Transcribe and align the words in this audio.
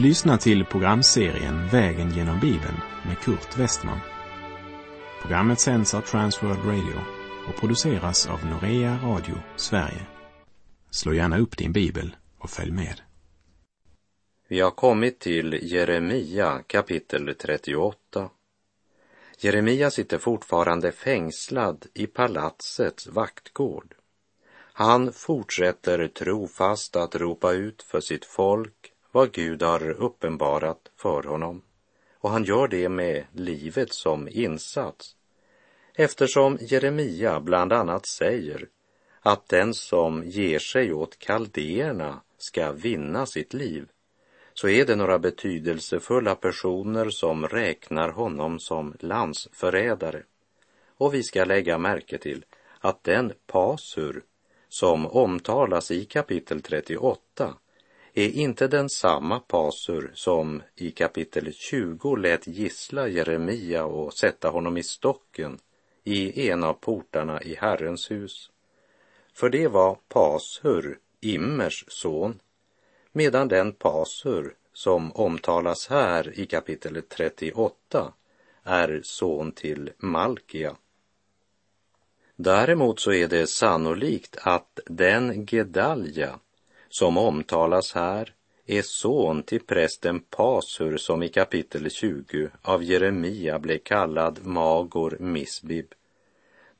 Du 0.00 0.06
lyssnar 0.06 0.36
till 0.36 0.64
programserien 0.64 1.68
Vägen 1.68 2.10
genom 2.10 2.40
Bibeln 2.40 2.76
med 3.06 3.18
Kurt 3.18 3.58
Westman. 3.58 3.98
Programmet 5.22 5.60
sänds 5.60 5.94
av 5.94 6.00
Transworld 6.00 6.64
Radio 6.64 7.00
och 7.48 7.60
produceras 7.60 8.26
av 8.26 8.46
Norea 8.46 8.98
Radio 9.02 9.34
Sverige. 9.56 10.06
Slå 10.90 11.14
gärna 11.14 11.38
upp 11.38 11.56
din 11.56 11.72
bibel 11.72 12.16
och 12.38 12.50
följ 12.50 12.70
med. 12.70 13.00
Vi 14.48 14.60
har 14.60 14.70
kommit 14.70 15.18
till 15.18 15.58
Jeremia 15.62 16.62
kapitel 16.66 17.34
38. 17.38 18.30
Jeremia 19.38 19.90
sitter 19.90 20.18
fortfarande 20.18 20.92
fängslad 20.92 21.86
i 21.94 22.06
palatsets 22.06 23.06
vaktgård. 23.06 23.94
Han 24.72 25.12
fortsätter 25.12 26.08
trofast 26.08 26.96
att 26.96 27.14
ropa 27.14 27.52
ut 27.52 27.82
för 27.82 28.00
sitt 28.00 28.24
folk 28.24 28.89
vad 29.12 29.32
Gud 29.32 29.62
har 29.62 29.90
uppenbarat 29.90 30.90
för 30.96 31.22
honom. 31.22 31.62
Och 32.18 32.30
han 32.30 32.44
gör 32.44 32.68
det 32.68 32.88
med 32.88 33.24
livet 33.32 33.92
som 33.92 34.28
insats. 34.28 35.16
Eftersom 35.94 36.58
Jeremia 36.60 37.40
bland 37.40 37.72
annat 37.72 38.06
säger 38.06 38.68
att 39.20 39.48
den 39.48 39.74
som 39.74 40.24
ger 40.24 40.58
sig 40.58 40.92
åt 40.92 41.18
kaldéerna 41.18 42.20
ska 42.38 42.72
vinna 42.72 43.26
sitt 43.26 43.54
liv, 43.54 43.88
så 44.54 44.68
är 44.68 44.84
det 44.84 44.96
några 44.96 45.18
betydelsefulla 45.18 46.34
personer 46.34 47.10
som 47.10 47.48
räknar 47.48 48.08
honom 48.08 48.58
som 48.58 48.94
landsförrädare. 49.00 50.22
Och 50.96 51.14
vi 51.14 51.22
ska 51.22 51.44
lägga 51.44 51.78
märke 51.78 52.18
till 52.18 52.44
att 52.78 53.04
den 53.04 53.32
pasur 53.46 54.22
som 54.68 55.06
omtalas 55.06 55.90
i 55.90 56.04
kapitel 56.04 56.62
38 56.62 57.54
är 58.14 58.28
inte 58.28 58.68
den 58.68 58.88
samma 58.88 59.40
pasur 59.40 60.10
som 60.14 60.62
i 60.76 60.90
kapitel 60.90 61.52
20 61.52 62.16
lät 62.16 62.46
gissla 62.46 63.08
Jeremia 63.08 63.84
och 63.84 64.14
sätta 64.14 64.48
honom 64.48 64.76
i 64.76 64.82
stocken 64.82 65.58
i 66.04 66.48
en 66.50 66.64
av 66.64 66.72
portarna 66.72 67.42
i 67.42 67.54
Herrens 67.54 68.10
hus. 68.10 68.50
För 69.32 69.50
det 69.50 69.68
var 69.68 69.98
Pasur, 70.08 70.98
Immers 71.20 71.84
son, 71.88 72.40
medan 73.12 73.48
den 73.48 73.72
Pasur 73.72 74.54
som 74.72 75.12
omtalas 75.12 75.88
här 75.88 76.40
i 76.40 76.46
kapitel 76.46 77.02
38 77.08 78.12
är 78.62 79.00
son 79.04 79.52
till 79.52 79.90
Malkia. 79.98 80.76
Däremot 82.36 83.00
så 83.00 83.12
är 83.12 83.28
det 83.28 83.46
sannolikt 83.46 84.36
att 84.42 84.80
den 84.86 85.46
Gedalja 85.46 86.38
som 86.90 87.18
omtalas 87.18 87.92
här 87.92 88.34
är 88.66 88.82
son 88.82 89.42
till 89.42 89.60
prästen 89.66 90.20
Pasur 90.20 90.96
som 90.96 91.22
i 91.22 91.28
kapitel 91.28 91.90
20 91.90 92.48
av 92.62 92.82
Jeremia 92.82 93.58
blev 93.58 93.78
kallad 93.78 94.46
Magor 94.46 95.16
Misbib 95.20 95.94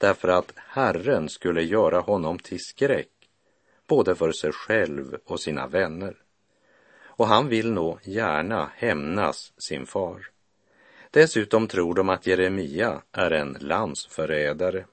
därför 0.01 0.29
att 0.29 0.53
Herren 0.57 1.29
skulle 1.29 1.63
göra 1.63 2.01
honom 2.01 2.39
till 2.39 2.61
skräck 2.61 3.09
både 3.87 4.15
för 4.15 4.33
sig 4.33 4.53
själv 4.53 5.17
och 5.25 5.41
sina 5.41 5.67
vänner. 5.67 6.17
Och 7.05 7.27
han 7.27 7.49
vill 7.49 7.73
nog 7.73 7.99
gärna 8.03 8.71
hämnas 8.75 9.53
sin 9.57 9.87
far. 9.87 10.27
Dessutom 11.11 11.67
tror 11.69 11.95
de 11.95 12.09
att 12.09 12.27
Jeremia 12.27 13.03
är 13.13 13.31
en 13.31 13.57
landsförrädare 13.61 14.85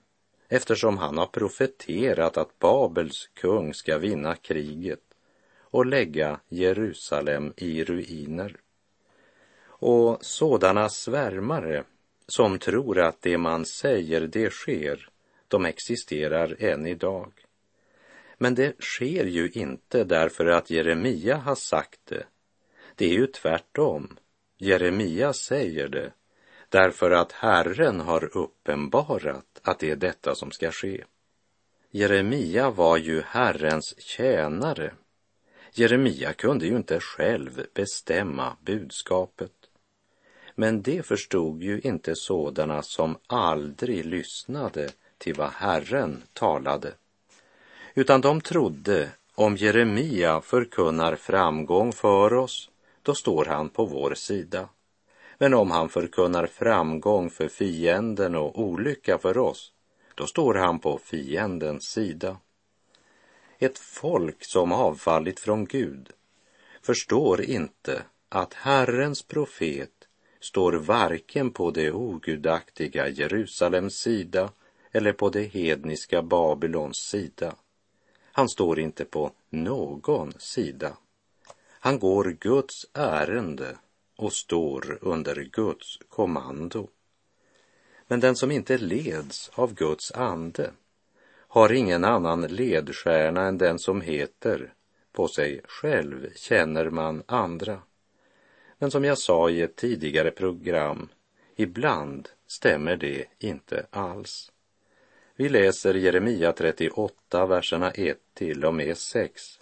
eftersom 0.49 0.97
han 0.97 1.17
har 1.17 1.25
profeterat 1.25 2.37
att 2.37 2.59
Babels 2.59 3.29
kung 3.33 3.73
ska 3.73 3.97
vinna 3.97 4.35
kriget 4.35 5.06
och 5.77 5.85
lägga 5.85 6.39
Jerusalem 6.49 7.53
i 7.57 7.83
ruiner. 7.83 8.57
Och 9.61 10.25
sådana 10.25 10.89
svärmare 10.89 11.83
som 12.27 12.59
tror 12.59 12.99
att 12.99 13.21
det 13.21 13.37
man 13.37 13.65
säger 13.65 14.21
det 14.21 14.49
sker, 14.49 15.09
de 15.47 15.65
existerar 15.65 16.55
än 16.59 16.87
idag. 16.87 17.31
Men 18.37 18.55
det 18.55 18.81
sker 18.81 19.25
ju 19.25 19.49
inte 19.49 20.03
därför 20.03 20.45
att 20.45 20.69
Jeremia 20.69 21.35
har 21.37 21.55
sagt 21.55 21.99
det. 22.05 22.23
Det 22.95 23.05
är 23.05 23.13
ju 23.13 23.27
tvärtom. 23.27 24.17
Jeremia 24.57 25.33
säger 25.33 25.87
det 25.87 26.11
därför 26.69 27.11
att 27.11 27.31
Herren 27.31 27.99
har 27.99 28.37
uppenbarat 28.37 29.59
att 29.61 29.79
det 29.79 29.91
är 29.91 29.95
detta 29.95 30.35
som 30.35 30.51
ska 30.51 30.71
ske. 30.71 31.03
Jeremia 31.91 32.69
var 32.69 32.97
ju 32.97 33.21
Herrens 33.21 34.01
tjänare 34.01 34.93
Jeremia 35.73 36.33
kunde 36.33 36.65
ju 36.65 36.77
inte 36.77 36.99
själv 36.99 37.65
bestämma 37.73 38.57
budskapet. 38.61 39.51
Men 40.55 40.81
det 40.81 41.05
förstod 41.05 41.63
ju 41.63 41.79
inte 41.79 42.15
sådana 42.15 42.81
som 42.81 43.17
aldrig 43.27 44.05
lyssnade 44.05 44.89
till 45.17 45.33
vad 45.33 45.49
Herren 45.49 46.23
talade. 46.33 46.93
Utan 47.95 48.21
de 48.21 48.41
trodde 48.41 49.09
om 49.35 49.55
Jeremia 49.55 50.41
förkunnar 50.41 51.15
framgång 51.15 51.93
för 51.93 52.33
oss, 52.33 52.69
då 53.01 53.15
står 53.15 53.45
han 53.45 53.69
på 53.69 53.85
vår 53.85 54.13
sida. 54.13 54.69
Men 55.37 55.53
om 55.53 55.71
han 55.71 55.89
förkunnar 55.89 56.47
framgång 56.47 57.29
för 57.29 57.47
fienden 57.47 58.35
och 58.35 58.59
olycka 58.59 59.17
för 59.17 59.37
oss, 59.37 59.71
då 60.15 60.27
står 60.27 60.53
han 60.53 60.79
på 60.79 60.97
fiendens 60.97 61.83
sida. 61.83 62.37
Ett 63.59 63.79
folk 63.79 64.45
som 64.45 64.71
avfallit 64.71 65.39
från 65.39 65.65
Gud 65.65 66.09
förstår 66.81 67.41
inte 67.41 68.03
att 68.29 68.53
Herrens 68.53 69.21
profet 69.21 70.07
står 70.39 70.73
varken 70.73 71.51
på 71.51 71.71
det 71.71 71.91
ogudaktiga 71.91 73.07
Jerusalems 73.07 73.93
sida 73.93 74.51
eller 74.91 75.13
på 75.13 75.29
det 75.29 75.43
hedniska 75.43 76.21
Babylons 76.21 76.97
sida. 76.97 77.55
Han 78.31 78.49
står 78.49 78.79
inte 78.79 79.05
på 79.05 79.31
någon 79.49 80.33
sida. 80.39 80.97
Han 81.69 81.99
går 81.99 82.37
Guds 82.39 82.85
ärende 82.93 83.77
och 84.15 84.33
står 84.33 84.97
under 85.01 85.35
Guds 85.51 85.99
kommando. 86.09 86.87
Men 88.07 88.19
den 88.19 88.35
som 88.35 88.51
inte 88.51 88.77
leds 88.77 89.49
av 89.53 89.73
Guds 89.73 90.11
ande 90.11 90.71
har 91.47 91.71
ingen 91.71 92.03
annan 92.03 92.41
ledstjärna 92.41 93.41
än 93.41 93.57
den 93.57 93.79
som 93.79 94.01
heter 94.01 94.73
på 95.11 95.27
sig 95.27 95.61
själv 95.65 96.29
känner 96.35 96.89
man 96.89 97.23
andra. 97.25 97.81
Men 98.77 98.91
som 98.91 99.03
jag 99.03 99.17
sa 99.17 99.49
i 99.49 99.61
ett 99.61 99.75
tidigare 99.75 100.31
program, 100.31 101.09
ibland 101.55 102.29
stämmer 102.47 102.97
det 102.97 103.25
inte 103.39 103.85
alls. 103.89 104.51
Vi 105.35 105.49
läser 105.49 105.93
Jeremia 105.93 106.51
38, 106.51 107.45
verserna 107.45 107.91
1 107.91 108.17
till 108.33 108.65
och 108.65 108.73
med 108.73 108.97
6. 108.97 109.59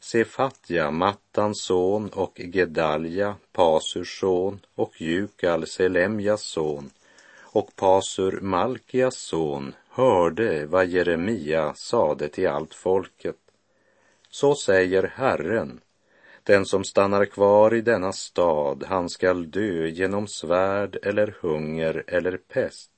Sefatja, 0.00 0.90
Mattans 0.90 1.62
son 1.62 2.08
och 2.08 2.40
Gedalja, 2.40 3.36
Pasurs 3.52 4.20
son 4.20 4.60
och 4.74 5.00
Jukal, 5.00 5.66
Selemjas 5.66 6.42
son 6.42 6.90
och 7.38 7.76
Pasur, 7.76 8.40
Malkias 8.40 9.16
son, 9.16 9.74
hörde 9.98 10.66
vad 10.66 10.86
Jeremia 10.86 11.74
sade 11.74 12.28
till 12.28 12.48
allt 12.48 12.74
folket. 12.74 13.36
Så 14.30 14.54
säger 14.54 15.02
Herren, 15.02 15.80
den 16.42 16.66
som 16.66 16.84
stannar 16.84 17.24
kvar 17.24 17.74
i 17.74 17.80
denna 17.80 18.12
stad, 18.12 18.84
han 18.88 19.08
skall 19.08 19.50
dö 19.50 19.86
genom 19.86 20.28
svärd 20.28 20.98
eller 21.02 21.34
hunger 21.40 22.04
eller 22.06 22.36
pest. 22.36 22.90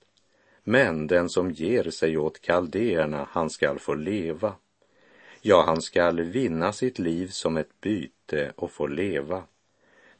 Men 0.64 1.06
den 1.06 1.28
som 1.28 1.50
ger 1.50 1.90
sig 1.90 2.18
åt 2.18 2.40
kaldéerna, 2.40 3.28
han 3.30 3.50
skall 3.50 3.78
få 3.78 3.94
leva. 3.94 4.54
Ja, 5.40 5.64
han 5.66 5.82
skall 5.82 6.20
vinna 6.20 6.72
sitt 6.72 6.98
liv 6.98 7.28
som 7.28 7.56
ett 7.56 7.80
byte 7.80 8.52
och 8.56 8.70
få 8.70 8.86
leva. 8.86 9.42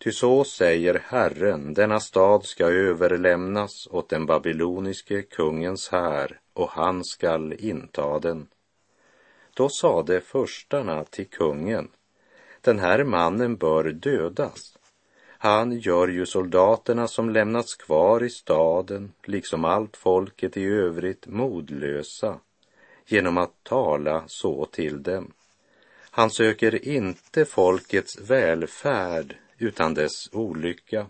Ty 0.03 0.13
så 0.13 0.45
säger 0.45 1.03
Herren, 1.05 1.75
denna 1.75 2.01
stad 2.01 2.45
ska 2.45 2.65
överlämnas 2.65 3.89
åt 3.91 4.09
den 4.09 4.27
babyloniske 4.27 5.23
kungens 5.23 5.89
här 5.89 6.41
och 6.53 6.71
han 6.71 7.05
skall 7.05 7.53
inta 7.53 8.19
den. 8.19 8.47
Då 9.55 9.69
sade 9.69 10.21
förstarna 10.21 11.05
till 11.05 11.27
kungen, 11.29 11.89
den 12.61 12.79
här 12.79 13.05
mannen 13.05 13.57
bör 13.57 13.85
dödas. 13.85 14.79
Han 15.29 15.79
gör 15.79 16.09
ju 16.09 16.27
soldaterna 16.27 17.09
som 17.09 17.31
lämnats 17.31 17.75
kvar 17.75 18.23
i 18.23 18.31
staden, 18.31 19.13
liksom 19.25 19.65
allt 19.65 19.97
folket 19.97 20.57
i 20.57 20.65
övrigt, 20.65 21.27
modlösa 21.27 22.41
genom 23.07 23.39
att 23.39 23.65
tala 23.65 24.25
så 24.27 24.65
till 24.65 25.03
dem. 25.03 25.33
Han 26.11 26.31
söker 26.31 26.89
inte 26.89 27.45
folkets 27.45 28.21
välfärd 28.21 29.37
utan 29.61 29.95
dess 29.95 30.29
olycka. 30.33 31.07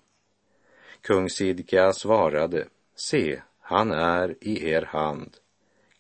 Kung 1.01 1.31
Sidka 1.31 1.93
svarade, 1.93 2.65
se, 2.95 3.41
han 3.61 3.91
är 3.91 4.37
i 4.41 4.69
er 4.71 4.83
hand. 4.83 5.37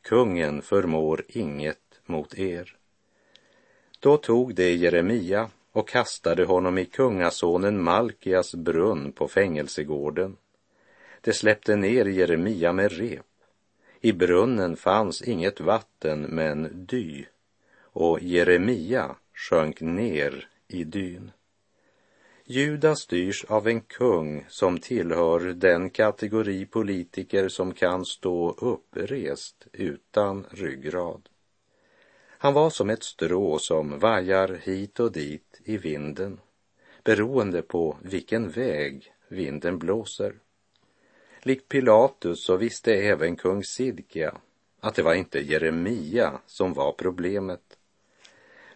Kungen 0.02 0.62
förmår 0.62 1.25
inget 1.29 2.00
mot 2.06 2.38
er. 2.38 2.76
Då 4.00 4.17
tog 4.17 4.55
de 4.55 4.75
Jeremia 4.75 5.50
och 5.73 5.88
kastade 5.88 6.44
honom 6.44 6.79
i 6.79 6.85
kungasonen 6.85 7.82
Malkias 7.82 8.55
brunn 8.55 9.12
på 9.12 9.29
fängelsegården. 9.29 10.37
De 11.20 11.32
släppte 11.32 11.76
ner 11.76 12.05
Jeremia 12.06 12.73
med 12.73 12.93
rep. 12.93 13.26
I 14.00 14.12
brunnen 14.12 14.76
fanns 14.76 15.23
inget 15.23 15.61
vatten 15.61 16.20
men 16.20 16.87
dy 16.87 17.25
och 17.93 18.23
Jeremia 18.23 19.17
sjönk 19.35 19.81
ner 19.81 20.49
i 20.69 20.85
dyn. 20.85 21.31
Juda 22.52 22.97
styrs 22.97 23.44
av 23.44 23.69
en 23.69 23.81
kung 23.81 24.44
som 24.49 24.79
tillhör 24.79 25.41
den 25.41 25.91
kategori 25.91 26.67
politiker 26.67 27.49
som 27.49 27.75
kan 27.75 28.05
stå 28.05 28.50
upprest 28.50 29.67
utan 29.73 30.47
ryggrad. 30.50 31.29
Han 32.38 32.55
var 32.55 32.70
som 32.70 32.91
ett 32.91 33.02
strå 33.02 33.58
som 33.58 33.99
vajar 33.99 34.61
hit 34.62 35.00
och 35.00 35.12
dit 35.12 35.61
i 35.64 35.76
vinden, 35.76 36.41
beroende 37.05 37.62
på 37.62 37.97
vilken 38.02 38.50
väg 38.50 39.12
vinden 39.29 39.79
blåser. 39.79 40.35
Likt 41.43 41.69
Pilatus 41.69 42.44
så 42.44 42.56
visste 42.56 42.94
även 42.94 43.37
kung 43.37 43.64
Sidkia 43.64 44.35
att 44.81 44.94
det 44.94 45.02
var 45.02 45.14
inte 45.14 45.41
Jeremia 45.41 46.41
som 46.47 46.73
var 46.73 46.93
problemet. 46.93 47.79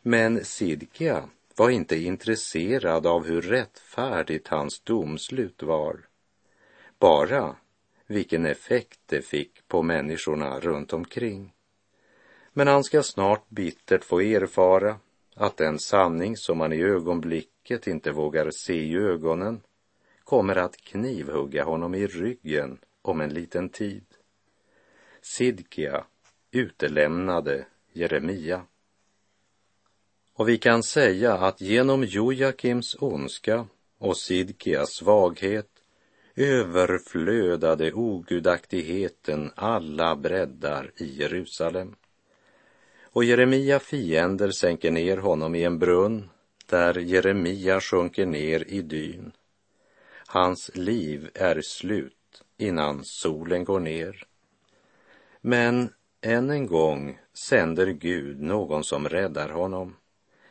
Men 0.02 0.44
Sidkia 0.44 1.28
var 1.56 1.70
inte 1.70 1.96
intresserad 1.96 3.06
av 3.06 3.26
hur 3.26 3.42
rättfärdigt 3.42 4.48
hans 4.48 4.80
domslut 4.80 5.62
var. 5.62 6.00
Bara 6.98 7.56
vilken 8.06 8.46
effekt 8.46 9.00
det 9.06 9.22
fick 9.22 9.68
på 9.68 9.82
människorna 9.82 10.60
runt 10.60 10.92
omkring. 10.92 11.52
Men 12.52 12.68
han 12.68 12.84
ska 12.84 13.02
snart 13.02 13.48
bittert 13.48 14.04
få 14.04 14.20
erfara 14.20 14.98
att 15.34 15.56
den 15.56 15.78
sanning 15.78 16.36
som 16.36 16.60
han 16.60 16.72
i 16.72 16.82
ögonblicket 16.82 17.86
inte 17.86 18.10
vågar 18.12 18.50
se 18.50 18.74
i 18.74 18.96
ögonen 18.96 19.62
kommer 20.24 20.56
att 20.56 20.76
knivhugga 20.76 21.64
honom 21.64 21.94
i 21.94 22.06
ryggen 22.06 22.78
om 23.02 23.20
en 23.20 23.34
liten 23.34 23.68
tid. 23.68 24.04
Sidkia 25.22 26.04
utelämnade 26.50 27.66
Jeremia. 27.92 28.66
Och 30.36 30.48
vi 30.48 30.58
kan 30.58 30.82
säga 30.82 31.32
att 31.32 31.60
genom 31.60 32.04
Jojakims 32.04 32.96
ondska 33.00 33.66
och 33.98 34.16
Sidkias 34.16 34.90
svaghet 34.90 35.68
överflödade 36.36 37.92
ogudaktigheten 37.92 39.50
alla 39.54 40.16
breddar 40.16 40.92
i 40.96 41.20
Jerusalem. 41.20 41.94
Och 43.02 43.24
Jeremia 43.24 43.78
fiender 43.78 44.50
sänker 44.50 44.90
ner 44.90 45.16
honom 45.16 45.54
i 45.54 45.64
en 45.64 45.78
brunn 45.78 46.30
där 46.66 46.98
Jeremia 46.98 47.80
sjunker 47.80 48.26
ner 48.26 48.64
i 48.68 48.82
dyn. 48.82 49.32
Hans 50.26 50.70
liv 50.74 51.30
är 51.34 51.60
slut 51.60 52.42
innan 52.58 53.04
solen 53.04 53.64
går 53.64 53.80
ner. 53.80 54.26
Men 55.40 55.92
än 56.20 56.50
en 56.50 56.66
gång 56.66 57.18
sänder 57.34 57.86
Gud 57.86 58.40
någon 58.40 58.84
som 58.84 59.08
räddar 59.08 59.48
honom. 59.48 59.96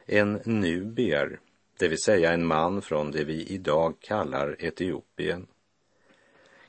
En 0.05 0.39
nubier, 0.45 1.39
det 1.79 1.87
vill 1.87 2.01
säga 2.01 2.33
en 2.33 2.45
man 2.45 2.81
från 2.81 3.11
det 3.11 3.23
vi 3.23 3.45
idag 3.47 3.93
kallar 3.99 4.55
Etiopien. 4.59 5.47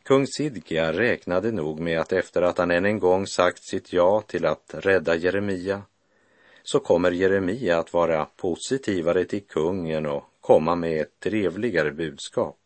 Kung 0.02 0.26
Sidkia 0.26 0.92
räknade 0.92 1.52
nog 1.52 1.80
med 1.80 2.00
att 2.00 2.12
efter 2.12 2.42
att 2.42 2.58
han 2.58 2.70
än 2.70 2.84
en 2.84 2.98
gång 2.98 3.26
sagt 3.26 3.64
sitt 3.64 3.92
ja 3.92 4.20
till 4.26 4.46
att 4.46 4.74
rädda 4.74 5.16
Jeremia 5.16 5.82
så 6.62 6.80
kommer 6.80 7.10
Jeremia 7.10 7.78
att 7.78 7.92
vara 7.92 8.24
positivare 8.24 9.24
till 9.24 9.46
kungen 9.46 10.06
och 10.06 10.24
komma 10.40 10.74
med 10.74 11.00
ett 11.00 11.20
trevligare 11.20 11.92
budskap. 11.92 12.58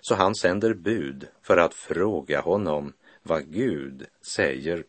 Så 0.00 0.14
han 0.14 0.34
sänder 0.34 0.74
bud 0.74 1.28
för 1.42 1.56
att 1.56 1.74
fråga 1.74 2.40
honom 2.40 2.92
vad 3.22 3.52
Gud 3.52 4.06
säger. 4.34 4.84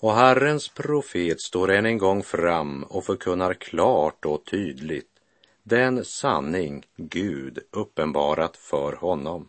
Och 0.00 0.14
Herrens 0.14 0.68
profet 0.68 1.40
står 1.40 1.70
än 1.70 1.86
en 1.86 1.98
gång 1.98 2.22
fram 2.22 2.84
och 2.84 3.04
förkunnar 3.04 3.54
klart 3.54 4.24
och 4.24 4.44
tydligt 4.44 5.14
den 5.62 6.04
sanning 6.04 6.86
Gud 6.96 7.58
uppenbarat 7.70 8.56
för 8.56 8.92
honom. 8.92 9.48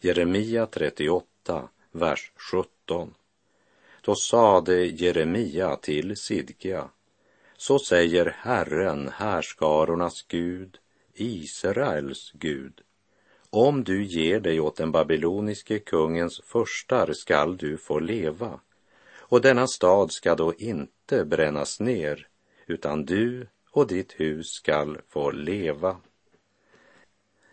Jeremia 0.00 0.66
38, 0.66 1.68
vers 1.92 2.32
17. 2.36 3.14
Då 4.00 4.14
sade 4.14 4.86
Jeremia 4.86 5.76
till 5.76 6.16
Sidkia, 6.16 6.88
så 7.56 7.78
säger 7.78 8.36
Herren, 8.38 9.10
härskarornas 9.14 10.22
Gud, 10.28 10.78
Israels 11.14 12.32
Gud. 12.34 12.80
Om 13.50 13.84
du 13.84 14.04
ger 14.04 14.40
dig 14.40 14.60
åt 14.60 14.76
den 14.76 14.92
babyloniske 14.92 15.78
kungens 15.78 16.40
förstar 16.44 17.12
skall 17.12 17.56
du 17.56 17.76
få 17.76 17.98
leva, 17.98 18.60
och 19.30 19.40
denna 19.40 19.66
stad 19.66 20.12
ska 20.12 20.34
då 20.34 20.54
inte 20.54 21.24
brännas 21.24 21.80
ner, 21.80 22.28
utan 22.66 23.04
du 23.04 23.46
och 23.70 23.86
ditt 23.86 24.12
hus 24.20 24.46
skall 24.46 24.98
få 25.08 25.30
leva. 25.30 25.96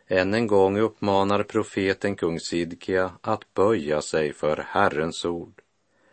Än 0.07 0.33
en 0.33 0.47
gång 0.47 0.77
uppmanar 0.77 1.43
profeten 1.43 2.15
kung 2.15 2.39
Sidkia 2.39 3.11
att 3.21 3.53
böja 3.53 4.01
sig 4.01 4.33
för 4.33 4.57
Herrens 4.57 5.25
ord. 5.25 5.61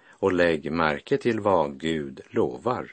Och 0.09 0.33
lägg 0.33 0.73
märke 0.73 1.17
till 1.17 1.41
vad 1.41 1.81
Gud 1.81 2.21
lovar. 2.31 2.93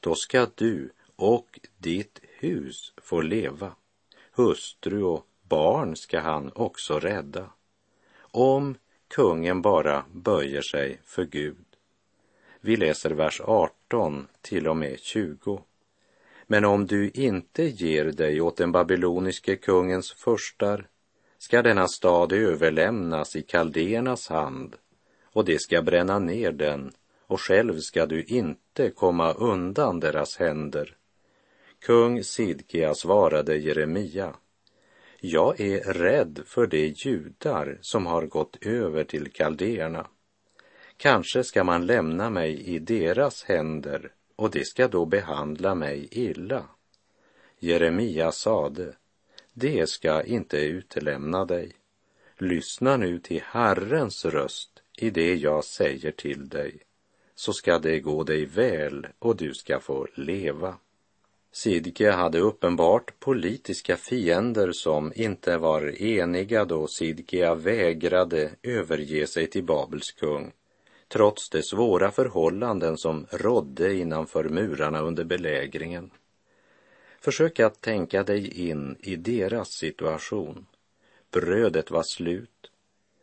Då 0.00 0.14
ska 0.14 0.46
du 0.54 0.90
och 1.16 1.60
ditt 1.78 2.20
hus 2.38 2.92
få 2.96 3.20
leva. 3.20 3.74
Hustru 4.32 5.02
och 5.02 5.26
barn 5.42 5.96
ska 5.96 6.20
han 6.20 6.52
också 6.54 6.98
rädda. 6.98 7.50
Om 8.20 8.74
kungen 9.08 9.62
bara 9.62 10.04
böjer 10.12 10.62
sig 10.62 11.00
för 11.04 11.24
Gud. 11.24 11.71
Vi 12.64 12.76
läser 12.76 13.10
vers 13.10 13.40
18 13.44 14.26
till 14.40 14.68
och 14.68 14.76
med 14.76 14.98
20. 14.98 15.62
Men 16.46 16.64
om 16.64 16.86
du 16.86 17.10
inte 17.10 17.64
ger 17.64 18.04
dig 18.04 18.40
åt 18.40 18.56
den 18.56 18.72
babyloniske 18.72 19.56
kungens 19.56 20.12
förstar 20.12 20.86
ska 21.38 21.62
denna 21.62 21.88
stad 21.88 22.32
överlämnas 22.32 23.36
i 23.36 23.42
kaldéernas 23.42 24.28
hand 24.28 24.76
och 25.24 25.44
de 25.44 25.58
ska 25.58 25.82
bränna 25.82 26.18
ner 26.18 26.52
den 26.52 26.92
och 27.26 27.40
själv 27.40 27.78
ska 27.78 28.06
du 28.06 28.24
inte 28.24 28.90
komma 28.90 29.32
undan 29.32 30.00
deras 30.00 30.36
händer. 30.36 30.96
Kung 31.80 32.24
Sidkia 32.24 32.94
svarade 32.94 33.56
Jeremia. 33.56 34.34
Jag 35.20 35.60
är 35.60 35.92
rädd 35.92 36.40
för 36.46 36.66
de 36.66 36.86
judar 36.86 37.78
som 37.80 38.06
har 38.06 38.26
gått 38.26 38.66
över 38.66 39.04
till 39.04 39.32
kaldéerna. 39.32 40.06
Kanske 41.02 41.44
ska 41.44 41.64
man 41.64 41.86
lämna 41.86 42.30
mig 42.30 42.62
i 42.62 42.78
deras 42.78 43.44
händer 43.44 44.12
och 44.36 44.50
de 44.50 44.64
ska 44.64 44.88
då 44.88 45.04
behandla 45.04 45.74
mig 45.74 46.08
illa. 46.10 46.64
Jeremia 47.58 48.32
sade, 48.32 48.96
det 49.52 49.88
ska 49.88 50.22
inte 50.22 50.56
utelämna 50.58 51.44
dig. 51.44 51.72
Lyssna 52.38 52.96
nu 52.96 53.18
till 53.18 53.42
Herrens 53.44 54.24
röst 54.24 54.82
i 54.98 55.10
det 55.10 55.34
jag 55.34 55.64
säger 55.64 56.10
till 56.10 56.48
dig, 56.48 56.80
så 57.34 57.52
ska 57.52 57.78
det 57.78 58.00
gå 58.00 58.24
dig 58.24 58.46
väl 58.46 59.06
och 59.18 59.36
du 59.36 59.54
ska 59.54 59.80
få 59.80 60.06
leva. 60.14 60.76
Sidke 61.52 62.10
hade 62.10 62.38
uppenbart 62.38 63.20
politiska 63.20 63.96
fiender 63.96 64.72
som 64.72 65.12
inte 65.16 65.56
var 65.58 66.02
eniga 66.02 66.64
då 66.64 66.86
Sidkia 66.86 67.54
vägrade 67.54 68.50
överge 68.62 69.26
sig 69.26 69.46
till 69.46 69.64
Babels 69.64 70.12
kung 70.12 70.52
trots 71.12 71.50
de 71.50 71.62
svåra 71.62 72.10
förhållanden 72.10 72.98
som 72.98 73.26
rådde 73.30 73.94
innanför 73.94 74.44
murarna 74.44 75.00
under 75.00 75.24
belägringen. 75.24 76.10
Försök 77.20 77.60
att 77.60 77.80
tänka 77.80 78.22
dig 78.22 78.68
in 78.68 78.96
i 79.00 79.16
deras 79.16 79.68
situation. 79.68 80.66
Brödet 81.30 81.90
var 81.90 82.02
slut. 82.02 82.70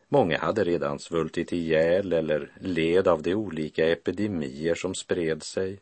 Många 0.08 0.38
hade 0.38 0.63
redan 0.63 1.00
svultit 1.00 1.51
ihjäl 1.51 2.13
eller 2.13 2.51
led 2.62 3.08
av 3.08 3.22
de 3.22 3.36
olika 3.36 3.88
epidemier 3.91 4.75
som 4.75 4.96
spred 4.96 5.43
sig. 5.43 5.79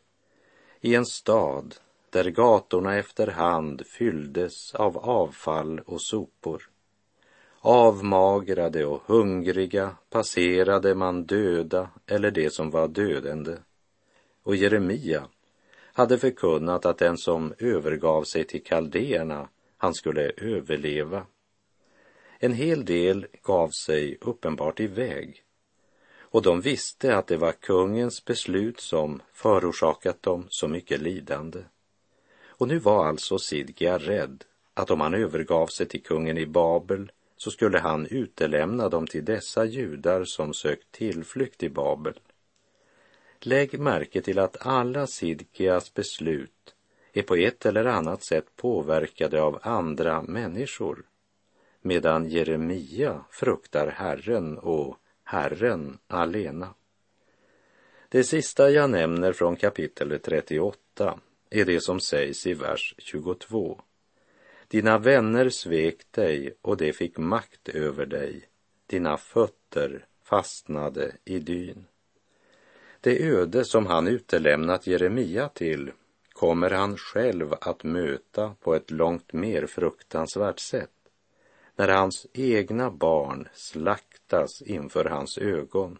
I 0.80 0.94
en 0.94 1.06
stad 1.06 1.74
där 2.10 2.30
gatorna 2.30 2.96
efterhand 2.96 3.86
fylldes 3.86 4.74
av 4.74 4.98
avfall 4.98 5.80
och 5.80 6.02
sopor 6.02 6.68
Avmagrade 7.70 8.84
och 8.84 9.02
hungriga 9.06 9.96
passerade 10.10 10.94
man 10.94 11.24
döda 11.24 11.90
eller 12.06 12.30
det 12.30 12.50
som 12.50 12.70
var 12.70 12.88
dödande. 12.88 13.56
Och 14.42 14.56
Jeremia 14.56 15.28
hade 15.92 16.18
förkunnat 16.18 16.86
att 16.86 16.98
den 16.98 17.18
som 17.18 17.54
övergav 17.58 18.22
sig 18.22 18.44
till 18.44 18.64
kaldéerna, 18.64 19.48
han 19.76 19.94
skulle 19.94 20.30
överleva. 20.36 21.26
En 22.38 22.52
hel 22.52 22.84
del 22.84 23.26
gav 23.42 23.68
sig 23.68 24.18
uppenbart 24.20 24.80
iväg 24.80 25.42
och 26.20 26.42
de 26.42 26.60
visste 26.60 27.16
att 27.16 27.26
det 27.26 27.36
var 27.36 27.52
kungens 27.52 28.24
beslut 28.24 28.80
som 28.80 29.22
förorsakat 29.32 30.22
dem 30.22 30.46
så 30.48 30.68
mycket 30.68 31.00
lidande. 31.00 31.60
Och 32.46 32.68
nu 32.68 32.78
var 32.78 33.06
alltså 33.06 33.38
Sidgia 33.38 33.98
rädd 33.98 34.44
att 34.74 34.90
om 34.90 35.00
han 35.00 35.14
övergav 35.14 35.66
sig 35.66 35.86
till 35.86 36.02
kungen 36.02 36.38
i 36.38 36.46
Babel 36.46 37.12
så 37.38 37.50
skulle 37.50 37.78
han 37.78 38.06
utelämna 38.06 38.88
dem 38.88 39.06
till 39.06 39.24
dessa 39.24 39.64
judar 39.64 40.24
som 40.24 40.54
sökt 40.54 40.92
tillflykt 40.92 41.62
i 41.62 41.68
Babel. 41.68 42.20
Lägg 43.40 43.78
märke 43.78 44.22
till 44.22 44.38
att 44.38 44.66
alla 44.66 45.06
Sidkias 45.06 45.94
beslut 45.94 46.74
är 47.12 47.22
på 47.22 47.34
ett 47.34 47.66
eller 47.66 47.84
annat 47.84 48.22
sätt 48.22 48.56
påverkade 48.56 49.42
av 49.42 49.58
andra 49.62 50.22
människor, 50.22 51.02
medan 51.80 52.28
Jeremia 52.28 53.24
fruktar 53.30 53.86
Herren 53.86 54.58
och 54.58 54.96
Herren 55.24 55.98
alena. 56.06 56.74
Det 58.08 58.24
sista 58.24 58.70
jag 58.70 58.90
nämner 58.90 59.32
från 59.32 59.56
kapitel 59.56 60.20
38 60.22 61.20
är 61.50 61.64
det 61.64 61.80
som 61.80 62.00
sägs 62.00 62.46
i 62.46 62.54
vers 62.54 62.94
22. 62.98 63.80
Dina 64.68 64.98
vänner 64.98 65.48
svek 65.48 66.12
dig 66.12 66.54
och 66.62 66.76
de 66.76 66.92
fick 66.92 67.18
makt 67.18 67.68
över 67.68 68.06
dig. 68.06 68.48
Dina 68.86 69.16
fötter 69.16 70.06
fastnade 70.24 71.12
i 71.24 71.38
dyn. 71.38 71.84
Det 73.00 73.28
öde 73.28 73.64
som 73.64 73.86
han 73.86 74.08
utelämnat 74.08 74.86
Jeremia 74.86 75.48
till 75.48 75.92
kommer 76.32 76.70
han 76.70 76.96
själv 76.96 77.54
att 77.60 77.84
möta 77.84 78.54
på 78.60 78.74
ett 78.74 78.90
långt 78.90 79.32
mer 79.32 79.66
fruktansvärt 79.66 80.58
sätt 80.58 80.90
när 81.76 81.88
hans 81.88 82.26
egna 82.32 82.90
barn 82.90 83.48
slaktas 83.52 84.62
inför 84.62 85.04
hans 85.04 85.38
ögon 85.38 85.98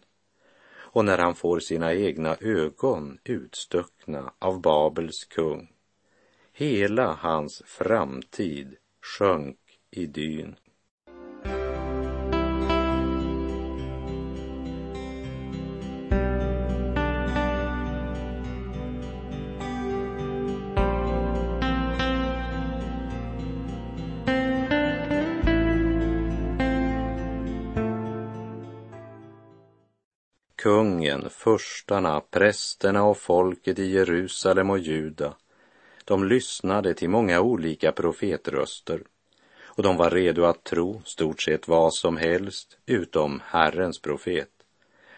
och 0.71 1.05
när 1.05 1.17
han 1.17 1.35
får 1.35 1.59
sina 1.59 1.93
egna 1.93 2.37
ögon 2.41 3.19
utstuckna 3.23 4.33
av 4.39 4.61
Babels 4.61 5.25
kung. 5.25 5.73
Hela 6.59 7.17
hans 7.21 7.63
framtid 7.65 8.75
sjönk 9.01 9.57
i 9.91 10.05
dyn. 10.05 10.55
kungen, 30.55 31.29
förstarna, 31.29 32.21
prästerna 32.21 33.03
och 33.03 33.17
folket 33.17 33.79
i 33.79 33.85
Jerusalem 33.85 34.69
och 34.69 34.79
Juda, 34.79 35.35
de 36.09 36.23
lyssnade 36.23 36.93
till 36.93 37.09
många 37.09 37.41
olika 37.41 37.91
profetröster 37.91 39.03
och 39.63 39.83
de 39.83 39.97
var 39.97 40.09
redo 40.09 40.43
att 40.43 40.63
tro 40.63 41.01
stort 41.05 41.41
sett 41.41 41.67
vad 41.67 41.93
som 41.93 42.17
helst 42.17 42.77
utom 42.85 43.41
Herrens 43.45 44.01
profet. 44.01 44.49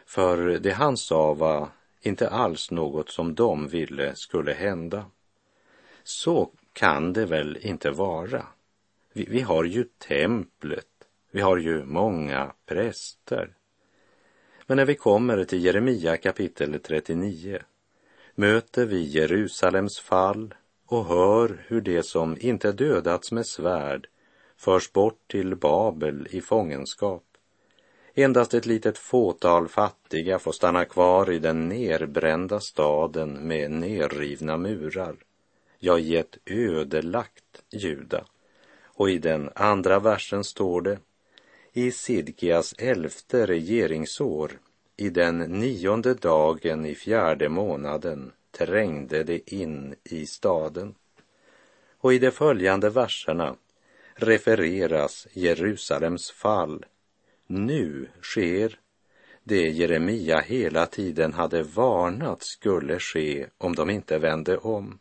För 0.06 0.38
det 0.38 0.72
han 0.72 0.98
sa 0.98 1.34
var 1.34 1.70
inte 2.02 2.30
alls 2.30 2.72
något 2.72 3.10
som 3.10 3.36
de 3.36 3.68
ville 3.68 4.16
skulle 4.16 4.54
hända. 4.54 5.06
Så 6.04 6.52
kan 6.74 7.14
det 7.14 7.26
väl 7.26 7.58
inte 7.62 7.92
vara? 7.92 8.46
Vi, 9.14 9.26
vi 9.30 9.42
har 9.42 9.64
ju 9.64 9.84
templet, 9.84 11.08
vi 11.32 11.42
har 11.42 11.58
ju 11.58 11.84
många 11.86 12.54
präster. 12.66 13.54
Men 14.68 14.78
när 14.78 14.86
vi 14.86 14.96
kommer 14.96 15.44
till 15.44 15.66
Jeremia 15.66 16.18
kapitel 16.18 16.80
39 16.80 17.60
möter 18.36 18.86
vi 18.86 19.02
Jerusalems 19.02 20.00
fall 20.00 20.54
och 20.92 21.06
hör 21.06 21.64
hur 21.68 21.82
det 21.82 22.04
som 22.04 22.38
inte 22.40 22.72
dödats 22.72 23.32
med 23.32 23.46
svärd 23.46 24.08
förs 24.58 24.92
bort 24.94 25.32
till 25.32 25.56
Babel 25.56 26.28
i 26.32 26.42
fångenskap. 26.42 27.24
Endast 28.14 28.54
ett 28.54 28.66
litet 28.66 28.98
fåtal 28.98 29.68
fattiga 29.68 30.40
får 30.40 30.52
stanna 30.52 30.86
kvar 30.86 31.32
i 31.32 31.40
den 31.40 31.70
nerbrända 31.70 32.60
staden 32.60 33.48
med 33.48 33.72
nerrivna 33.72 34.58
murar, 34.58 35.16
Jag 35.80 36.02
i 36.02 36.18
ett 36.18 36.38
ödelagt 36.46 37.64
Juda. 37.70 38.26
Och 38.84 39.10
i 39.10 39.18
den 39.18 39.50
andra 39.56 40.00
versen 40.00 40.44
står 40.44 40.82
det 40.82 41.00
i 41.74 41.92
Sidkias 41.92 42.74
elfte 42.78 43.46
regeringsår, 43.46 44.52
i 44.98 45.10
den 45.10 45.38
nionde 45.38 46.14
dagen 46.14 46.86
i 46.86 46.96
fjärde 46.96 47.50
månaden, 47.50 48.32
trängde 48.52 49.24
de 49.24 49.42
in 49.46 49.96
i 50.04 50.26
staden. 50.26 50.96
Och 51.98 52.14
i 52.14 52.20
de 52.20 52.32
följande 52.32 52.90
verserna 52.90 53.56
refereras 54.16 55.28
Jerusalems 55.34 56.32
fall. 56.32 56.86
Nu 57.48 58.08
sker 58.22 58.80
det 59.44 59.70
Jeremia 59.70 60.40
hela 60.40 60.86
tiden 60.86 61.34
hade 61.34 61.64
varnat 61.64 62.44
skulle 62.44 63.00
ske 63.00 63.48
om 63.58 63.76
de 63.76 63.90
inte 63.90 64.20
vände 64.20 64.58
om. 64.58 65.00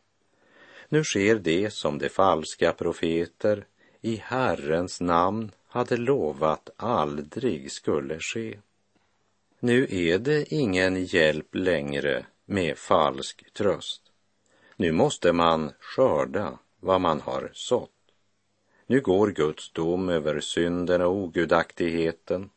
Nu 0.89 1.05
sker 1.05 1.35
det 1.35 1.73
som 1.73 1.99
de 1.99 2.09
falska 2.09 2.73
profeter 2.73 3.67
i 4.01 4.17
Herrens 4.17 5.01
namn 5.01 5.51
hade 5.69 5.97
lovat 5.97 6.71
aldrig 6.77 7.73
skulle 7.73 8.19
ske. 8.19 8.59
Nu 9.61 9.87
är 9.91 10.19
det 10.19 10.55
ingen 10.55 11.05
hjälp 11.05 11.55
längre 11.55 12.27
med 12.51 12.79
falsk 12.79 13.53
tröst. 13.53 14.03
Nu 14.77 14.93
måste 14.93 15.33
man 15.33 15.73
skörda 15.81 16.59
vad 16.81 17.01
man 17.01 17.21
har 17.21 17.51
sått. 17.53 17.91
Nu 18.87 19.01
går 19.01 19.29
Guds 19.29 19.73
dom 19.73 20.09
över 20.09 20.41
synden 20.41 21.03
och 21.03 21.13
ogudaktigheten. 21.13 22.51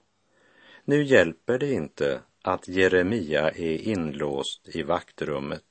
Nu 0.85 1.03
hjälper 1.03 1.59
det 1.59 1.73
inte 1.73 2.21
att 2.41 2.67
Jeremia 2.67 3.51
är 3.51 3.87
inlåst 3.87 4.69
i 4.75 4.83
vaktrummet. 4.83 5.65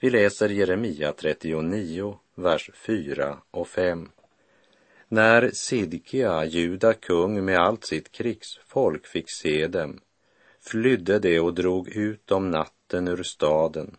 Vi 0.00 0.10
läser 0.10 0.48
Jeremia 0.48 1.12
39, 1.12 2.18
vers 2.34 2.70
4 2.74 3.38
och 3.50 3.68
5. 3.68 4.08
När 5.08 5.50
Sidkia, 5.50 6.44
Juda 6.44 6.94
kung 6.94 7.44
med 7.44 7.58
allt 7.58 7.84
sitt 7.84 8.12
krigsfolk 8.12 9.06
fick 9.06 9.30
se 9.30 9.66
dem 9.66 10.00
flydde 10.60 11.18
de 11.18 11.40
och 11.40 11.54
drog 11.54 11.88
ut 11.88 12.30
om 12.30 12.50
natten 12.50 13.08
ur 13.08 13.22
staden. 13.22 13.96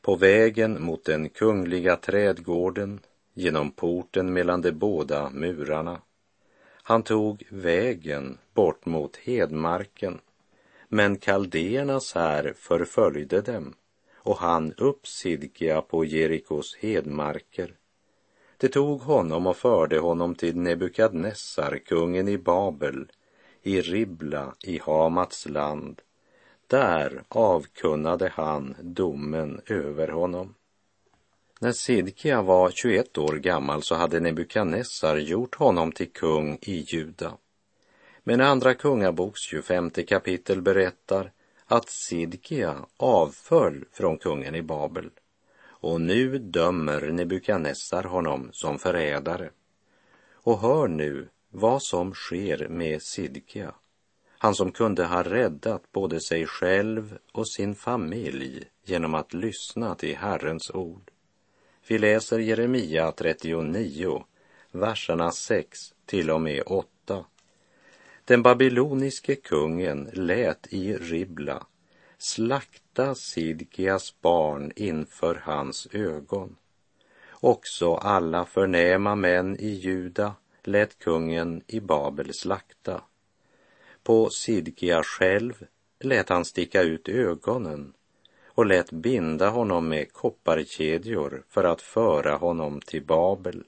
På 0.00 0.16
vägen 0.16 0.82
mot 0.82 1.04
den 1.04 1.28
kungliga 1.28 1.96
trädgården 1.96 3.00
genom 3.34 3.70
porten 3.70 4.32
mellan 4.32 4.60
de 4.60 4.72
båda 4.72 5.30
murarna. 5.30 6.00
Han 6.82 7.02
tog 7.02 7.46
vägen 7.50 8.38
bort 8.54 8.86
mot 8.86 9.16
hedmarken. 9.16 10.20
Men 10.88 11.16
kaldéernas 11.16 12.14
här 12.14 12.54
förföljde 12.56 13.40
dem 13.40 13.74
och 14.14 14.36
han 14.36 14.72
upp 14.72 15.06
Sidkia 15.06 15.82
på 15.82 16.04
Jerikos 16.04 16.76
hedmarker. 16.76 17.74
Det 18.56 18.68
tog 18.68 19.00
honom 19.00 19.46
och 19.46 19.56
förde 19.56 19.98
honom 19.98 20.34
till 20.34 20.56
Nebukadnessar, 20.56 21.78
kungen 21.78 22.28
i 22.28 22.38
Babel, 22.38 23.06
i 23.64 23.80
Ribla 23.80 24.54
i 24.62 24.78
Hamats 24.78 25.48
land. 25.48 26.02
Där 26.66 27.22
avkunnade 27.28 28.28
han 28.34 28.76
domen 28.80 29.60
över 29.66 30.08
honom. 30.08 30.54
När 31.60 31.72
Sidkia 31.72 32.42
var 32.42 32.70
21 32.70 33.18
år 33.18 33.36
gammal 33.36 33.82
så 33.82 33.94
hade 33.94 34.20
Nebukadnessar 34.20 35.16
gjort 35.16 35.54
honom 35.54 35.92
till 35.92 36.12
kung 36.12 36.58
i 36.60 36.84
Juda. 36.88 37.32
Men 38.24 38.40
Andra 38.40 38.74
Kungaboks 38.74 39.40
25 39.40 39.90
kapitel 39.90 40.62
berättar 40.62 41.32
att 41.66 41.88
Sidkia 41.88 42.76
avföll 42.96 43.84
från 43.92 44.18
kungen 44.18 44.54
i 44.54 44.62
Babel 44.62 45.10
och 45.84 46.00
nu 46.00 46.38
dömer 46.38 47.00
Nebukadnessar 47.00 48.02
honom 48.02 48.48
som 48.52 48.78
förrädare. 48.78 49.50
Och 50.32 50.60
hör 50.60 50.88
nu 50.88 51.28
vad 51.56 51.82
som 51.82 52.14
sker 52.14 52.68
med 52.68 53.02
Sidkia, 53.02 53.74
han 54.38 54.54
som 54.54 54.72
kunde 54.72 55.04
ha 55.04 55.22
räddat 55.22 55.92
både 55.92 56.20
sig 56.20 56.46
själv 56.46 57.18
och 57.32 57.48
sin 57.48 57.74
familj 57.74 58.64
genom 58.84 59.14
att 59.14 59.34
lyssna 59.34 59.94
till 59.94 60.16
Herrens 60.16 60.70
ord. 60.70 61.10
Vi 61.88 61.98
läser 61.98 62.38
Jeremia 62.38 63.12
39, 63.12 64.24
verserna 64.72 65.30
6 65.30 65.78
till 66.06 66.30
och 66.30 66.40
med 66.40 66.62
8. 66.66 67.24
Den 68.24 68.42
babyloniske 68.42 69.34
kungen 69.34 70.10
lät 70.12 70.72
i 70.72 70.96
Ribla 70.96 71.66
slakta 72.18 73.14
Sidkias 73.14 74.20
barn 74.20 74.72
inför 74.76 75.34
hans 75.34 75.88
ögon. 75.92 76.56
Också 77.30 77.94
alla 77.94 78.44
förnäma 78.44 79.14
män 79.14 79.56
i 79.60 79.68
Juda 79.68 80.34
lät 80.66 80.98
kungen 80.98 81.62
i 81.66 81.80
Babel 81.80 82.34
slakta. 82.34 83.02
På 84.02 84.30
Sidkia 84.30 85.02
själv 85.02 85.66
lät 86.00 86.28
han 86.28 86.44
sticka 86.44 86.82
ut 86.82 87.08
ögonen 87.08 87.92
och 88.46 88.66
lät 88.66 88.90
binda 88.90 89.50
honom 89.50 89.88
med 89.88 90.12
kopparkedjor 90.12 91.44
för 91.48 91.64
att 91.64 91.82
föra 91.82 92.36
honom 92.36 92.80
till 92.80 93.04
Babel. 93.04 93.64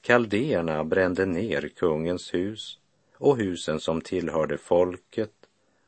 Kaldéerna 0.00 0.84
brände 0.84 1.26
ner 1.26 1.68
kungens 1.76 2.34
hus 2.34 2.78
och 3.14 3.36
husen 3.36 3.80
som 3.80 4.00
tillhörde 4.00 4.58
folket 4.58 5.32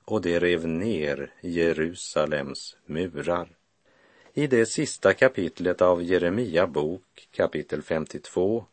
och 0.05 0.21
de 0.21 0.41
rev 0.41 0.69
ner 0.69 1.33
Jerusalems 1.41 2.77
murar. 2.87 3.49
I 4.35 4.47
det 4.47 4.67
sista 4.67 5.15
kapitlet 5.15 5.83
av 5.83 6.03
Jeremia 6.03 6.67
bok, 6.67 7.29
kapitel 7.31 7.83
52, 7.83 8.65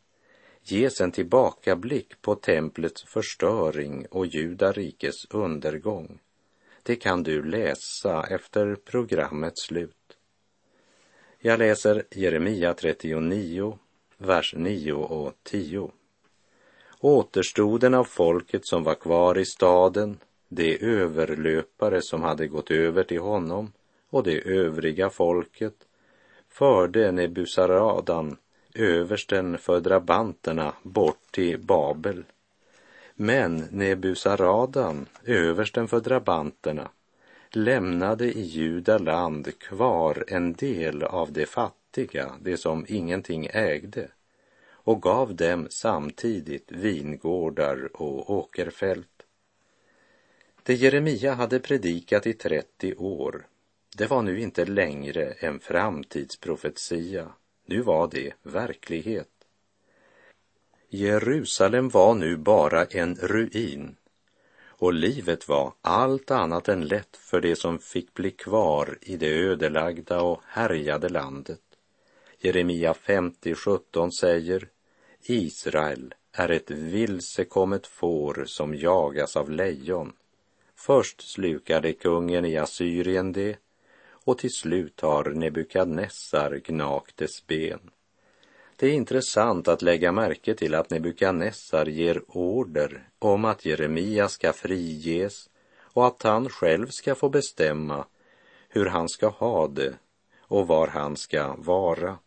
ges 0.64 1.00
en 1.00 1.12
tillbakablick 1.12 2.22
på 2.22 2.34
templets 2.34 3.04
förstöring 3.04 4.06
och 4.10 4.26
judarikes 4.26 5.24
undergång. 5.30 6.18
Det 6.82 6.96
kan 6.96 7.22
du 7.22 7.42
läsa 7.42 8.26
efter 8.30 8.74
programmets 8.74 9.62
slut. 9.62 9.96
Jag 11.38 11.58
läser 11.58 12.04
Jeremia 12.10 12.74
39, 12.74 13.78
vers 14.18 14.54
9 14.56 14.92
och 14.92 15.32
10. 15.42 15.90
Återstoden 17.00 17.94
av 17.94 18.04
folket 18.04 18.66
som 18.66 18.84
var 18.84 18.94
kvar 18.94 19.38
i 19.38 19.44
staden, 19.44 20.18
de 20.48 20.78
överlöpare 20.80 22.02
som 22.02 22.22
hade 22.22 22.46
gått 22.46 22.70
över 22.70 23.04
till 23.04 23.20
honom 23.20 23.72
och 24.10 24.22
det 24.22 24.40
övriga 24.40 25.10
folket, 25.10 25.74
förde 26.48 27.12
Nebusaradan, 27.12 28.36
översten 28.74 29.58
för 29.58 29.80
drabanterna, 29.80 30.74
bort 30.82 31.30
till 31.30 31.58
Babel. 31.58 32.24
Men 33.14 33.56
Nebusaradan, 33.56 35.06
översten 35.24 35.88
för 35.88 36.00
drabanterna, 36.00 36.90
lämnade 37.50 38.24
i 38.24 38.40
Juda 38.40 38.98
land 38.98 39.58
kvar 39.58 40.24
en 40.28 40.52
del 40.52 41.02
av 41.02 41.32
de 41.32 41.46
fattiga, 41.46 42.32
det 42.40 42.56
som 42.56 42.86
ingenting 42.88 43.48
ägde, 43.52 44.08
och 44.70 45.02
gav 45.02 45.34
dem 45.34 45.66
samtidigt 45.70 46.72
vingårdar 46.72 47.88
och 47.92 48.30
åkerfält. 48.30 49.08
Det 50.62 50.74
Jeremia 50.74 51.34
hade 51.34 51.60
predikat 51.60 52.26
i 52.26 52.32
30 52.32 52.94
år, 52.94 53.46
det 53.96 54.06
var 54.06 54.22
nu 54.22 54.40
inte 54.40 54.64
längre 54.64 55.32
en 55.32 55.60
framtidsprofetia, 55.60 57.28
nu 57.72 57.80
var 57.80 58.08
det 58.08 58.32
verklighet. 58.42 59.28
Jerusalem 60.88 61.88
var 61.88 62.14
nu 62.14 62.36
bara 62.36 62.84
en 62.84 63.14
ruin 63.14 63.96
och 64.64 64.92
livet 64.92 65.48
var 65.48 65.72
allt 65.80 66.30
annat 66.30 66.68
än 66.68 66.86
lätt 66.86 67.16
för 67.16 67.40
det 67.40 67.56
som 67.56 67.78
fick 67.78 68.14
bli 68.14 68.30
kvar 68.30 68.98
i 69.00 69.16
det 69.16 69.26
ödelagda 69.26 70.22
och 70.22 70.40
härjade 70.46 71.08
landet. 71.08 71.60
Jeremia 72.38 72.92
50.17 72.92 74.10
säger 74.10 74.68
Israel 75.22 76.14
är 76.32 76.48
ett 76.48 76.70
vilsekommet 76.70 77.86
får 77.86 78.44
som 78.46 78.74
jagas 78.74 79.36
av 79.36 79.50
lejon. 79.50 80.12
Först 80.74 81.30
slukade 81.32 81.92
kungen 81.92 82.44
i 82.44 82.56
Assyrien 82.56 83.32
det 83.32 83.58
och 84.24 84.38
till 84.38 84.52
slut 84.52 85.00
har 85.00 85.24
Nebukadnessar 85.24 86.60
gnagt 86.64 87.16
dess 87.16 87.46
ben. 87.46 87.90
Det 88.76 88.86
är 88.86 88.92
intressant 88.92 89.68
att 89.68 89.82
lägga 89.82 90.12
märke 90.12 90.54
till 90.54 90.74
att 90.74 90.90
Nebukadnessar 90.90 91.86
ger 91.86 92.22
order 92.28 93.08
om 93.18 93.44
att 93.44 93.64
Jeremia 93.64 94.28
ska 94.28 94.52
friges 94.52 95.50
och 95.80 96.06
att 96.06 96.22
han 96.22 96.48
själv 96.48 96.86
ska 96.86 97.14
få 97.14 97.28
bestämma 97.28 98.04
hur 98.68 98.86
han 98.86 99.08
ska 99.08 99.28
ha 99.28 99.68
det 99.68 99.94
och 100.40 100.66
var 100.66 100.86
han 100.86 101.16
ska 101.16 101.54
vara. 101.58 102.18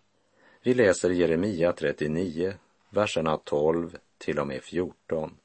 Vi 0.64 0.74
läser 0.74 1.10
Jeremia 1.10 1.72
39, 1.72 2.54
verserna 2.90 3.38
12 3.38 3.98
till 4.18 4.40
och 4.40 4.48
med 4.48 4.64
14. 4.64 5.38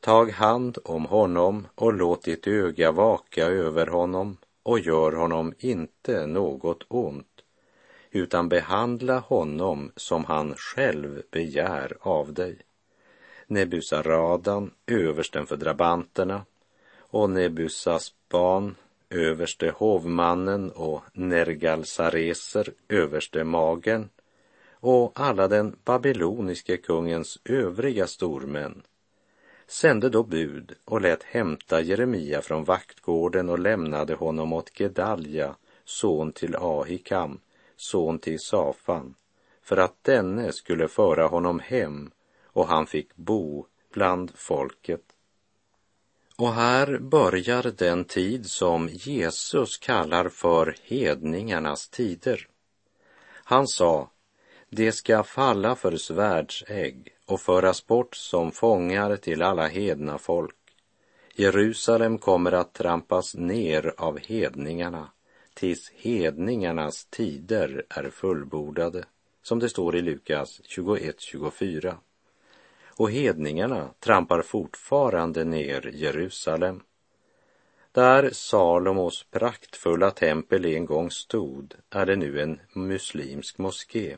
Tag 0.00 0.30
hand 0.30 0.78
om 0.84 1.04
honom 1.04 1.66
och 1.74 1.92
låt 1.92 2.22
ditt 2.22 2.46
öga 2.46 2.92
vaka 2.92 3.46
över 3.46 3.86
honom 3.86 4.36
och 4.64 4.78
gör 4.78 5.12
honom 5.12 5.54
inte 5.58 6.26
något 6.26 6.84
ont, 6.88 7.42
utan 8.10 8.48
behandla 8.48 9.18
honom 9.18 9.92
som 9.96 10.24
han 10.24 10.54
själv 10.56 11.22
begär 11.30 11.96
av 12.00 12.32
dig. 12.32 12.58
Nebusaradan, 13.46 14.70
översten 14.86 15.46
för 15.46 15.56
drabanterna, 15.56 16.44
och 16.98 17.30
Nebusasban, 17.30 18.74
överste 19.10 19.70
hovmannen 19.70 20.70
och 20.70 21.02
Nergalsareser, 21.12 22.72
överste 22.88 23.44
magen, 23.44 24.08
och 24.72 25.20
alla 25.20 25.48
den 25.48 25.76
babyloniske 25.84 26.76
kungens 26.76 27.38
övriga 27.44 28.06
stormän 28.06 28.82
sände 29.66 30.08
då 30.08 30.22
bud 30.22 30.72
och 30.84 31.00
lät 31.00 31.22
hämta 31.22 31.80
Jeremia 31.80 32.42
från 32.42 32.64
vaktgården 32.64 33.48
och 33.48 33.58
lämnade 33.58 34.14
honom 34.14 34.52
åt 34.52 34.70
Gedalja, 34.78 35.56
son 35.84 36.32
till 36.32 36.56
Ahikam, 36.56 37.40
son 37.76 38.18
till 38.18 38.40
Safan, 38.40 39.14
för 39.62 39.76
att 39.76 40.04
denne 40.04 40.52
skulle 40.52 40.88
föra 40.88 41.26
honom 41.26 41.60
hem 41.60 42.10
och 42.44 42.66
han 42.66 42.86
fick 42.86 43.16
bo 43.16 43.66
bland 43.92 44.32
folket. 44.34 45.02
Och 46.36 46.52
här 46.52 46.98
börjar 46.98 47.72
den 47.76 48.04
tid 48.04 48.46
som 48.46 48.88
Jesus 48.92 49.78
kallar 49.78 50.28
för 50.28 50.76
hedningarnas 50.82 51.88
tider. 51.88 52.48
Han 53.44 53.68
sa, 53.68 54.10
de 54.76 54.92
ska 54.92 55.22
falla 55.22 55.76
för 55.76 55.96
svärdsägg 55.96 57.14
och 57.26 57.40
föras 57.40 57.86
bort 57.86 58.14
som 58.14 58.52
fångar 58.52 59.16
till 59.16 59.42
alla 59.42 59.66
hedna 59.66 60.18
folk. 60.18 60.56
Jerusalem 61.34 62.18
kommer 62.18 62.52
att 62.52 62.72
trampas 62.72 63.34
ner 63.34 63.94
av 63.96 64.18
hedningarna 64.18 65.10
tills 65.54 65.92
hedningarnas 65.96 67.04
tider 67.04 67.84
är 67.88 68.10
fullbordade, 68.10 69.04
som 69.42 69.58
det 69.58 69.68
står 69.68 69.96
i 69.96 70.02
Lukas 70.02 70.60
21.24. 70.60 71.94
Och 72.88 73.10
hedningarna 73.10 73.90
trampar 74.00 74.42
fortfarande 74.42 75.44
ner 75.44 75.90
Jerusalem. 75.94 76.82
Där 77.92 78.30
Salomos 78.32 79.26
praktfulla 79.30 80.10
tempel 80.10 80.64
en 80.64 80.86
gång 80.86 81.10
stod 81.10 81.74
är 81.90 82.06
det 82.06 82.16
nu 82.16 82.40
en 82.40 82.60
muslimsk 82.72 83.58
moské 83.58 84.16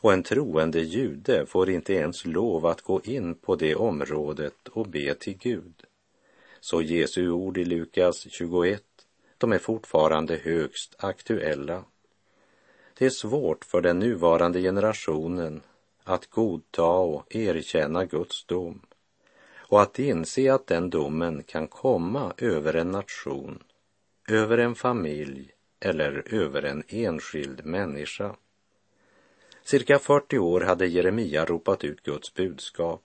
och 0.00 0.12
en 0.12 0.22
troende 0.22 0.80
jude 0.80 1.46
får 1.46 1.70
inte 1.70 1.94
ens 1.94 2.24
lov 2.24 2.66
att 2.66 2.82
gå 2.82 3.00
in 3.04 3.34
på 3.34 3.56
det 3.56 3.74
området 3.74 4.68
och 4.68 4.88
be 4.88 5.14
till 5.14 5.38
Gud. 5.38 5.82
Så 6.60 6.82
Jesu 6.82 7.30
ord 7.30 7.58
i 7.58 7.64
Lukas 7.64 8.26
21, 8.30 8.82
de 9.38 9.52
är 9.52 9.58
fortfarande 9.58 10.36
högst 10.36 10.94
aktuella. 10.98 11.84
Det 12.98 13.06
är 13.06 13.10
svårt 13.10 13.64
för 13.64 13.80
den 13.80 13.98
nuvarande 13.98 14.60
generationen 14.60 15.62
att 16.04 16.26
godta 16.26 16.86
och 16.86 17.34
erkänna 17.34 18.04
Guds 18.04 18.44
dom 18.44 18.80
och 19.68 19.82
att 19.82 19.98
inse 19.98 20.52
att 20.52 20.66
den 20.66 20.90
domen 20.90 21.42
kan 21.42 21.68
komma 21.68 22.34
över 22.38 22.74
en 22.74 22.90
nation, 22.90 23.62
över 24.28 24.58
en 24.58 24.74
familj 24.74 25.50
eller 25.80 26.34
över 26.34 26.62
en 26.62 26.82
enskild 26.88 27.64
människa. 27.64 28.36
Cirka 29.66 29.98
40 29.98 30.38
år 30.38 30.60
hade 30.60 30.86
Jeremia 30.86 31.44
ropat 31.44 31.84
ut 31.84 32.02
Guds 32.02 32.34
budskap. 32.34 33.02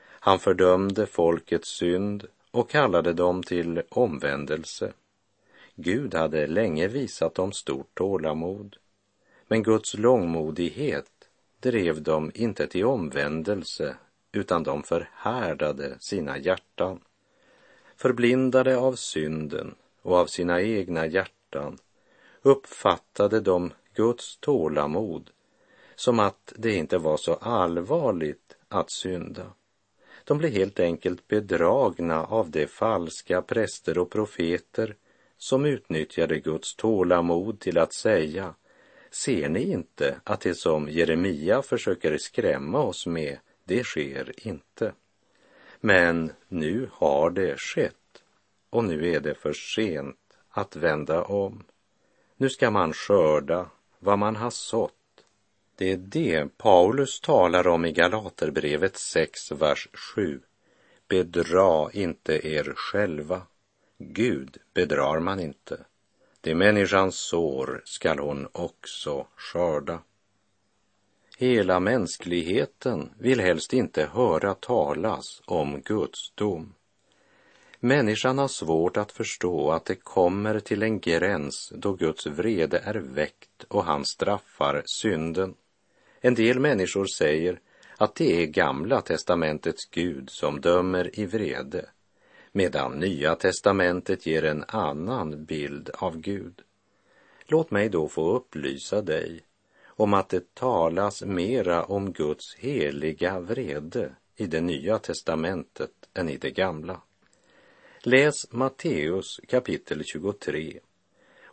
Han 0.00 0.38
fördömde 0.38 1.06
folkets 1.06 1.68
synd 1.68 2.26
och 2.50 2.70
kallade 2.70 3.12
dem 3.12 3.42
till 3.42 3.82
omvändelse. 3.88 4.92
Gud 5.74 6.14
hade 6.14 6.46
länge 6.46 6.88
visat 6.88 7.34
dem 7.34 7.52
stort 7.52 7.94
tålamod, 7.94 8.76
men 9.48 9.62
Guds 9.62 9.94
långmodighet 9.94 11.10
drev 11.60 12.02
dem 12.02 12.32
inte 12.34 12.66
till 12.66 12.84
omvändelse 12.84 13.96
utan 14.32 14.62
de 14.62 14.82
förhärdade 14.82 15.96
sina 16.00 16.38
hjärtan. 16.38 17.00
Förblindade 17.96 18.76
av 18.76 18.94
synden 18.94 19.74
och 20.02 20.16
av 20.16 20.26
sina 20.26 20.62
egna 20.62 21.06
hjärtan 21.06 21.78
uppfattade 22.42 23.40
de 23.40 23.72
Guds 23.94 24.36
tålamod 24.36 25.30
som 25.96 26.20
att 26.20 26.52
det 26.56 26.74
inte 26.74 26.98
var 26.98 27.16
så 27.16 27.34
allvarligt 27.34 28.56
att 28.68 28.90
synda. 28.90 29.52
De 30.24 30.38
blev 30.38 30.52
helt 30.52 30.80
enkelt 30.80 31.28
bedragna 31.28 32.24
av 32.24 32.50
de 32.50 32.66
falska 32.66 33.42
präster 33.42 33.98
och 33.98 34.10
profeter 34.10 34.96
som 35.38 35.64
utnyttjade 35.64 36.38
Guds 36.38 36.76
tålamod 36.76 37.60
till 37.60 37.78
att 37.78 37.94
säga 37.94 38.54
Ser 39.10 39.48
ni 39.48 39.70
inte 39.70 40.20
att 40.24 40.40
det 40.40 40.54
som 40.54 40.88
Jeremia 40.88 41.62
försöker 41.62 42.18
skrämma 42.18 42.82
oss 42.82 43.06
med, 43.06 43.38
det 43.64 43.84
sker 43.84 44.46
inte? 44.48 44.92
Men 45.80 46.32
nu 46.48 46.88
har 46.92 47.30
det 47.30 47.60
skett 47.60 48.22
och 48.70 48.84
nu 48.84 49.10
är 49.10 49.20
det 49.20 49.34
för 49.34 49.52
sent 49.52 50.16
att 50.48 50.76
vända 50.76 51.24
om. 51.24 51.64
Nu 52.36 52.50
ska 52.50 52.70
man 52.70 52.92
skörda 52.92 53.70
vad 53.98 54.18
man 54.18 54.36
har 54.36 54.50
sått. 54.50 54.92
Det 55.78 55.92
är 55.92 55.96
det 55.96 56.58
Paulus 56.58 57.20
talar 57.20 57.68
om 57.68 57.84
i 57.84 57.92
Galaterbrevet 57.92 58.96
6, 58.96 59.52
vers 59.52 59.88
7. 60.14 60.40
Bedra 61.08 61.90
inte 61.92 62.48
er 62.48 62.72
själva. 62.76 63.42
Gud 63.98 64.56
bedrar 64.74 65.20
man 65.20 65.40
inte. 65.40 65.84
Det 66.40 66.54
människans 66.54 67.16
sår 67.16 67.82
skall 67.84 68.18
hon 68.18 68.48
också 68.52 69.26
skörda. 69.36 69.98
Hela 71.38 71.80
mänskligheten 71.80 73.10
vill 73.18 73.40
helst 73.40 73.72
inte 73.72 74.10
höra 74.12 74.54
talas 74.54 75.42
om 75.44 75.80
Guds 75.80 76.32
dom. 76.34 76.74
Människan 77.80 78.38
har 78.38 78.48
svårt 78.48 78.96
att 78.96 79.12
förstå 79.12 79.70
att 79.70 79.84
det 79.84 79.94
kommer 79.94 80.60
till 80.60 80.82
en 80.82 81.00
gräns 81.00 81.72
då 81.76 81.92
Guds 81.92 82.26
vrede 82.26 82.78
är 82.78 82.94
väckt 82.94 83.64
och 83.68 83.84
han 83.84 84.04
straffar 84.04 84.82
synden. 84.86 85.54
En 86.26 86.34
del 86.34 86.60
människor 86.60 87.06
säger 87.06 87.60
att 87.96 88.14
det 88.14 88.42
är 88.42 88.46
Gamla 88.46 89.00
testamentets 89.00 89.84
Gud 89.90 90.30
som 90.30 90.60
dömer 90.60 91.20
i 91.20 91.26
vrede, 91.26 91.90
medan 92.52 92.98
Nya 92.98 93.34
testamentet 93.34 94.26
ger 94.26 94.44
en 94.44 94.64
annan 94.68 95.44
bild 95.44 95.90
av 95.94 96.16
Gud. 96.18 96.62
Låt 97.44 97.70
mig 97.70 97.88
då 97.88 98.08
få 98.08 98.36
upplysa 98.36 99.02
dig 99.02 99.40
om 99.86 100.14
att 100.14 100.28
det 100.28 100.54
talas 100.54 101.22
mera 101.22 101.84
om 101.84 102.12
Guds 102.12 102.54
heliga 102.56 103.40
vrede 103.40 104.10
i 104.36 104.46
det 104.46 104.60
nya 104.60 104.98
testamentet 104.98 105.92
än 106.14 106.28
i 106.28 106.36
det 106.36 106.50
gamla. 106.50 107.00
Läs 108.00 108.52
Matteus 108.52 109.40
kapitel 109.48 110.04
23 110.04 110.80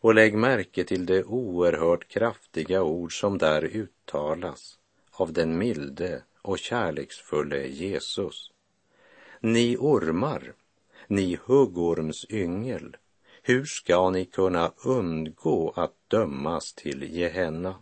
och 0.04 0.16
lägg 0.16 0.38
märke 0.38 0.84
till 0.84 1.06
det 1.06 1.24
oerhört 1.24 2.08
kraftiga 2.08 2.84
ord 2.84 3.20
som 3.20 3.38
där 3.38 3.64
uttalas 3.64 4.78
av 5.12 5.34
den 5.34 5.58
milde 5.58 6.24
och 6.42 6.60
kärleksfulle 6.60 7.68
Jesus. 7.68 8.52
Ni 9.40 9.78
ormar, 9.80 10.54
ni 11.08 11.38
huggormsyngel, 11.46 12.98
hur 13.42 13.66
ska 13.66 14.10
ni 14.10 14.26
kunna 14.26 14.72
undgå 14.86 15.74
att 15.76 15.96
dömas 16.08 16.74
till 16.74 17.04
Gehenna? 17.04 17.76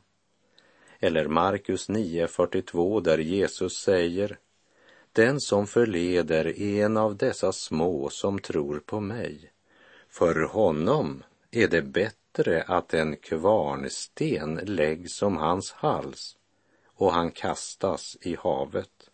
Eller 1.00 1.28
Markus 1.28 1.90
9.42 1.90 3.02
där 3.02 3.18
Jesus 3.18 3.74
säger 3.74 4.38
Den 5.12 5.40
som 5.40 5.68
förleder 5.68 6.62
en 6.62 6.98
av 6.98 7.18
dessa 7.18 7.52
små 7.52 8.10
som 8.10 8.40
tror 8.40 8.80
på 8.80 9.00
mig, 9.00 9.52
för 10.10 10.44
honom 10.44 11.24
är 11.52 11.68
det 11.68 11.82
bättre 11.82 12.64
att 12.64 12.94
en 12.94 13.16
kvarnsten 13.16 14.60
läggs 14.64 15.22
om 15.22 15.38
hans 15.38 15.72
hals 15.72 16.38
och 16.86 17.14
han 17.14 17.32
kastas 17.32 18.18
i 18.22 18.36
havet. 18.36 19.10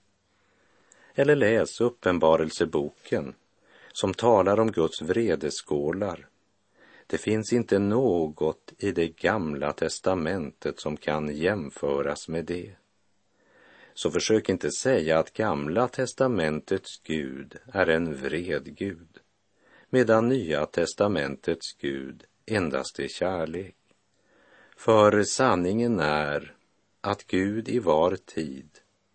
Eller 1.15 1.35
läs 1.35 1.81
Uppenbarelseboken 1.81 3.33
som 3.91 4.13
talar 4.13 4.59
om 4.59 4.71
Guds 4.71 5.01
vredeskålar 5.01 6.27
det 7.07 7.17
finns 7.17 7.53
inte 7.53 7.79
något 7.79 8.73
i 8.77 8.91
det 8.91 9.07
gamla 9.07 9.73
testamentet 9.73 10.79
som 10.79 10.97
kan 10.97 11.35
jämföras 11.35 12.27
med 12.27 12.45
det. 12.45 12.71
Så 13.93 14.11
försök 14.11 14.49
inte 14.49 14.71
säga 14.71 15.19
att 15.19 15.33
gamla 15.33 15.87
testamentets 15.87 17.01
Gud 17.03 17.55
är 17.73 17.87
en 17.87 18.15
vred 18.15 18.77
Gud, 18.77 19.19
medan 19.89 20.29
nya 20.29 20.65
testamentets 20.65 21.73
Gud 21.73 22.23
endast 22.45 22.99
är 22.99 23.07
kärlek. 23.07 23.75
För 24.77 25.23
sanningen 25.23 25.99
är 25.99 26.53
att 27.01 27.27
Gud 27.27 27.69
i 27.69 27.79
var 27.79 28.15
tid 28.15 28.69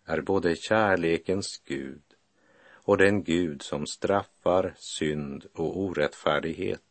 är 0.05 0.21
både 0.21 0.55
kärlekens 0.55 1.61
Gud 1.65 2.01
och 2.85 2.97
den 2.97 3.23
Gud 3.23 3.61
som 3.61 3.87
straffar 3.87 4.73
synd 4.77 5.45
och 5.53 5.79
orättfärdighet. 5.79 6.81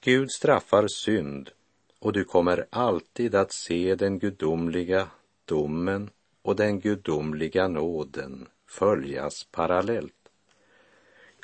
Gud 0.00 0.30
straffar 0.30 0.86
synd 0.88 1.50
och 1.98 2.12
du 2.12 2.24
kommer 2.24 2.66
alltid 2.70 3.34
att 3.34 3.52
se 3.52 3.94
den 3.94 4.18
gudomliga 4.18 5.08
domen 5.44 6.10
och 6.42 6.56
den 6.56 6.80
gudomliga 6.80 7.68
nåden 7.68 8.48
följas 8.66 9.46
parallellt. 9.50 10.21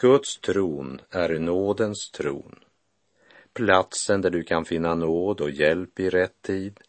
Guds 0.00 0.40
tron 0.40 1.00
är 1.11 1.38
nådens 1.38 2.11
tron, 2.11 2.58
platsen 3.52 4.20
där 4.20 4.30
du 4.30 4.42
kan 4.42 4.64
finna 4.64 4.94
nåd 4.94 5.40
och 5.40 5.50
hjälp 5.50 6.00
i 6.00 6.11
rätt 6.11 6.42
tid. 6.42 6.80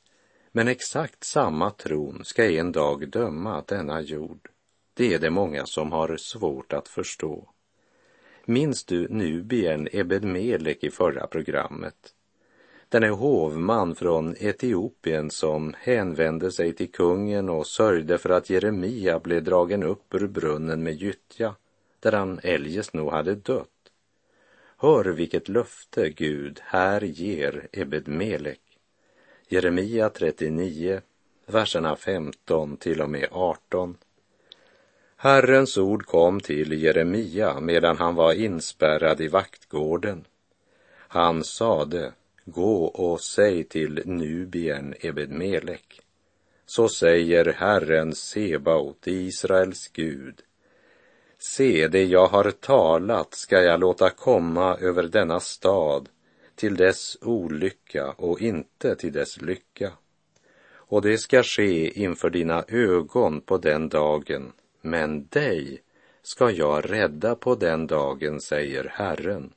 Men 0.52 0.67
exakt 0.67 1.24
samma 1.24 1.69
tron 1.69 2.22
ska 2.26 2.52
en 2.52 2.72
dag 2.72 3.10
döma 3.10 3.63
denna 3.67 4.02
jord. 4.02 4.50
Det 4.93 5.13
är 5.13 5.19
det 5.19 5.30
många 5.30 5.65
som 5.65 5.91
har 5.91 6.17
svårt 6.17 6.74
att 6.74 6.88
förstå. 6.88 7.50
Minns 8.45 8.86
du 8.86 9.08
Nubien 9.08 9.88
Ebed 9.91 10.24
Melek 10.24 10.84
i 10.84 10.91
förra 10.91 11.28
programmet? 11.28 12.13
Den 12.89 13.04
är 13.04 13.10
hovman 13.10 13.95
från 13.95 14.36
Etiopien 14.39 15.30
som 15.32 15.76
hänvände 15.78 16.52
sig 16.52 16.74
till 16.74 16.91
kungen 16.91 17.50
och 17.50 17.67
sörjde 17.67 18.17
för 18.17 18.30
att 18.30 18.50
Jeremia 18.50 19.19
blev 19.19 19.43
dragen 19.43 19.84
upp 19.84 20.13
ur 20.13 20.28
brunnen 20.28 20.84
med 20.84 20.93
gyttja, 20.93 21.56
där 22.00 22.12
han 22.12 22.40
eljest 22.44 22.94
nog 22.94 23.12
hade 23.12 23.36
dött. 23.36 23.70
Hör 24.78 25.06
vilket 25.06 25.50
löfte 25.50 26.10
Gud 26.10 26.60
här 26.64 27.02
ger 27.02 27.68
Ebed 27.72 28.08
Melek. 28.08 28.62
Jeremia 29.48 30.10
39, 30.10 31.02
verserna 31.46 31.96
15 31.96 32.78
till 32.78 33.02
och 33.02 33.10
med 33.10 33.28
18. 33.32 33.98
Herrens 35.16 35.78
ord 35.78 36.06
kom 36.06 36.40
till 36.40 36.84
Jeremia 36.84 37.60
medan 37.60 37.98
han 37.98 38.16
var 38.16 38.34
inspärrad 38.34 39.22
i 39.22 39.28
vaktgården. 39.28 40.26
Han 40.92 41.44
sade, 41.44 42.14
gå 42.46 42.86
och 42.86 43.22
säg 43.22 43.64
till 43.64 44.02
Nubien 44.06 44.96
Ebedmelek. 45.00 46.02
Så 46.66 46.90
säger 46.90 47.46
Herren 47.46 48.16
Sebaot, 48.16 49.08
Israels 49.08 49.88
Gud. 49.88 50.42
Se, 51.41 51.88
det 51.88 52.04
jag 52.04 52.28
har 52.28 52.52
talat 52.52 53.34
ska 53.34 53.62
jag 53.62 53.80
låta 53.80 54.10
komma 54.10 54.78
över 54.78 55.04
denna 55.04 55.39
stad 55.39 56.10
till 56.56 56.75
dess 56.75 57.17
olycka 57.21 58.12
och 58.17 58.41
inte 58.41 58.95
till 58.95 59.13
dess 59.13 59.41
lycka. 59.41 59.91
Och 60.71 61.02
det 61.02 61.17
ska 61.17 61.43
ske 61.43 62.02
inför 62.02 62.30
dina 62.30 62.63
ögon 62.67 63.41
på 63.41 63.58
den 63.58 63.89
dagen 63.89 64.52
men 64.82 65.28
dig 65.28 65.82
ska 66.21 66.52
jag 66.52 66.91
rädda 66.91 67.36
på 67.36 67.56
den 67.56 67.88
dagen, 67.88 68.41
säger 68.41 68.91
Herren, 68.93 69.54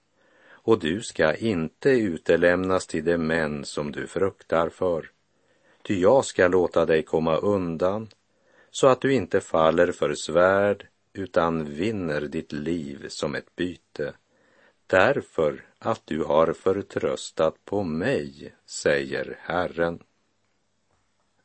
och 0.50 0.78
du 0.78 1.00
ska 1.00 1.34
inte 1.34 1.90
utelämnas 1.90 2.86
till 2.86 3.04
de 3.04 3.18
män 3.18 3.64
som 3.64 3.92
du 3.92 4.06
fruktar 4.06 4.68
för. 4.68 5.10
Ty 5.82 6.00
jag 6.00 6.24
ska 6.24 6.48
låta 6.48 6.86
dig 6.86 7.02
komma 7.02 7.36
undan 7.36 8.08
så 8.70 8.86
att 8.86 9.00
du 9.00 9.12
inte 9.14 9.40
faller 9.40 9.92
för 9.92 10.14
svärd 10.14 10.86
utan 11.12 11.64
vinner 11.64 12.20
ditt 12.20 12.52
liv 12.52 13.06
som 13.08 13.34
ett 13.34 13.56
byte, 13.56 14.14
därför 14.86 15.64
att 15.78 16.02
du 16.04 16.24
har 16.24 16.52
förtröstat 16.52 17.64
på 17.64 17.82
mig, 17.82 18.54
säger 18.66 19.38
Herren. 19.40 20.02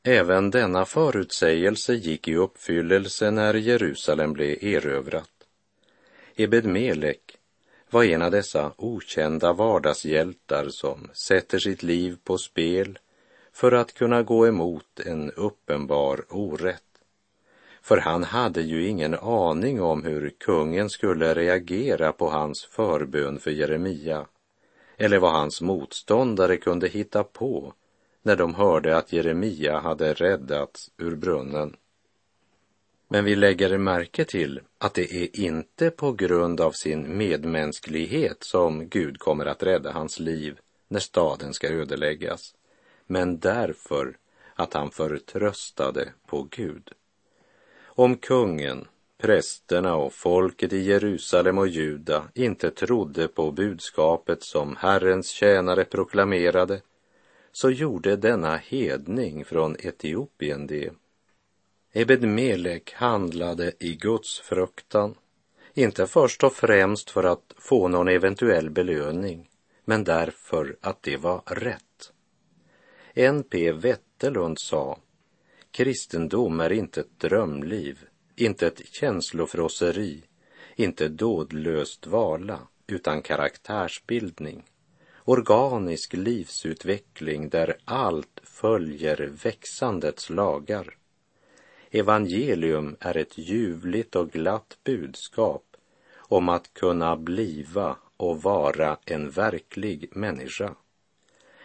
Även 0.04 0.52
denna 0.52 0.86
förutsägelse 0.86 1.94
gick 1.94 2.28
i 2.28 2.36
uppfyllelse 2.36 3.32
när 3.32 3.54
Jerusalem 3.54 4.34
blev 4.34 4.64
erövrat. 4.64 5.30
Ebed 6.36 6.66
Melek 6.66 7.38
var 7.90 8.04
en 8.04 8.22
av 8.22 8.32
dessa 8.32 8.72
okända 8.78 9.54
vardagshjältar 9.54 10.70
som 10.70 11.10
sätter 11.14 11.60
sitt 11.60 11.84
liv 11.84 12.18
på 12.24 12.38
spel 12.38 13.00
för 13.54 13.72
att 13.72 13.94
kunna 13.94 14.24
gå 14.24 14.48
emot 14.48 15.00
en 15.00 15.32
uppenbar 15.32 16.26
orätt. 16.30 16.87
För 17.88 17.98
han 17.98 18.24
hade 18.24 18.62
ju 18.62 18.88
ingen 18.88 19.14
aning 19.14 19.82
om 19.82 20.04
hur 20.04 20.30
kungen 20.30 20.90
skulle 20.90 21.34
reagera 21.34 22.12
på 22.12 22.30
hans 22.30 22.66
förbön 22.66 23.40
för 23.40 23.52
Jeremia 23.52 24.26
eller 24.98 25.20
vad 25.20 25.32
hans 25.32 25.62
motståndare 25.62 26.58
kunde 26.58 26.88
hitta 26.88 27.24
på 27.24 27.74
när 28.24 28.36
de 28.36 28.56
hörde 28.56 28.98
att 28.98 29.14
Jeremia 29.14 29.80
hade 29.80 30.14
räddats 30.14 30.92
ur 30.98 31.16
brunnen. 31.16 31.76
Men 33.08 33.26
vi 33.26 33.36
lägger 33.36 33.78
märke 33.78 34.26
till 34.26 34.60
att 34.78 34.94
det 34.94 35.14
är 35.14 35.40
inte 35.40 35.90
på 35.90 36.12
grund 36.12 36.62
av 36.62 36.72
sin 36.72 37.18
medmänsklighet 37.18 38.44
som 38.44 38.90
Gud 38.90 39.20
kommer 39.20 39.46
att 39.46 39.64
rädda 39.64 39.92
hans 39.92 40.20
liv 40.20 40.60
när 40.88 41.00
staden 41.00 41.54
ska 41.54 41.68
ödeläggas, 41.68 42.56
men 43.06 43.40
därför 43.40 44.18
att 44.56 44.74
han 44.74 44.92
förtröstade 44.92 46.10
på 46.26 46.48
Gud. 46.52 46.94
Om 48.00 48.18
kungen, 48.18 48.88
prästerna 49.18 49.96
och 49.96 50.14
folket 50.14 50.74
i 50.74 50.78
Jerusalem 50.78 51.58
och 51.58 51.68
Juda 51.68 52.24
inte 52.34 52.72
trodde 52.72 53.28
på 53.28 53.52
budskapet 53.52 54.44
som 54.44 54.76
Herrens 54.76 55.30
tjänare 55.30 55.86
proklamerade 55.86 56.82
så 57.52 57.70
gjorde 57.70 58.16
denna 58.16 58.58
hedning 58.58 59.46
från 59.46 59.76
Etiopien 59.80 60.68
det. 60.68 60.90
Ebed 61.94 62.24
Melek 62.24 62.94
handlade 62.94 63.74
i 63.80 63.96
Guds 63.96 64.40
fruktan, 64.40 65.16
inte 65.74 66.08
först 66.08 66.44
och 66.44 66.54
främst 66.54 67.10
för 67.10 67.24
att 67.24 67.54
få 67.58 67.88
någon 67.88 68.08
eventuell 68.08 68.70
belöning, 68.70 69.50
men 69.86 70.04
därför 70.04 70.78
att 70.82 71.04
det 71.04 71.18
var 71.18 71.42
rätt. 71.46 72.14
N.P. 73.16 73.72
Wetterlund 73.72 74.60
sa, 74.60 74.98
kristendom 75.78 76.60
är 76.60 76.72
inte 76.72 77.02
ett 77.02 77.20
drömliv, 77.20 78.00
inte 78.36 78.68
ett 78.68 78.82
känslofrosseri, 78.92 80.24
inte 80.76 81.08
dådlöst 81.08 82.08
vala, 82.08 82.60
utan 82.88 83.22
karaktärsbildning 83.22 84.64
organisk 85.26 86.14
livsutveckling 86.14 87.50
där 87.50 87.78
allt 87.86 88.40
följer 88.44 89.32
växandets 89.44 90.30
lagar. 90.30 90.98
Evangelium 91.92 92.96
är 93.00 93.18
ett 93.18 93.38
ljuvligt 93.38 94.16
och 94.16 94.32
glatt 94.32 94.78
budskap 94.84 95.64
om 96.16 96.50
att 96.50 96.74
kunna 96.74 97.18
bliva 97.18 97.98
och 98.18 98.42
vara 98.42 98.98
en 99.06 99.30
verklig 99.30 100.10
människa. 100.16 100.76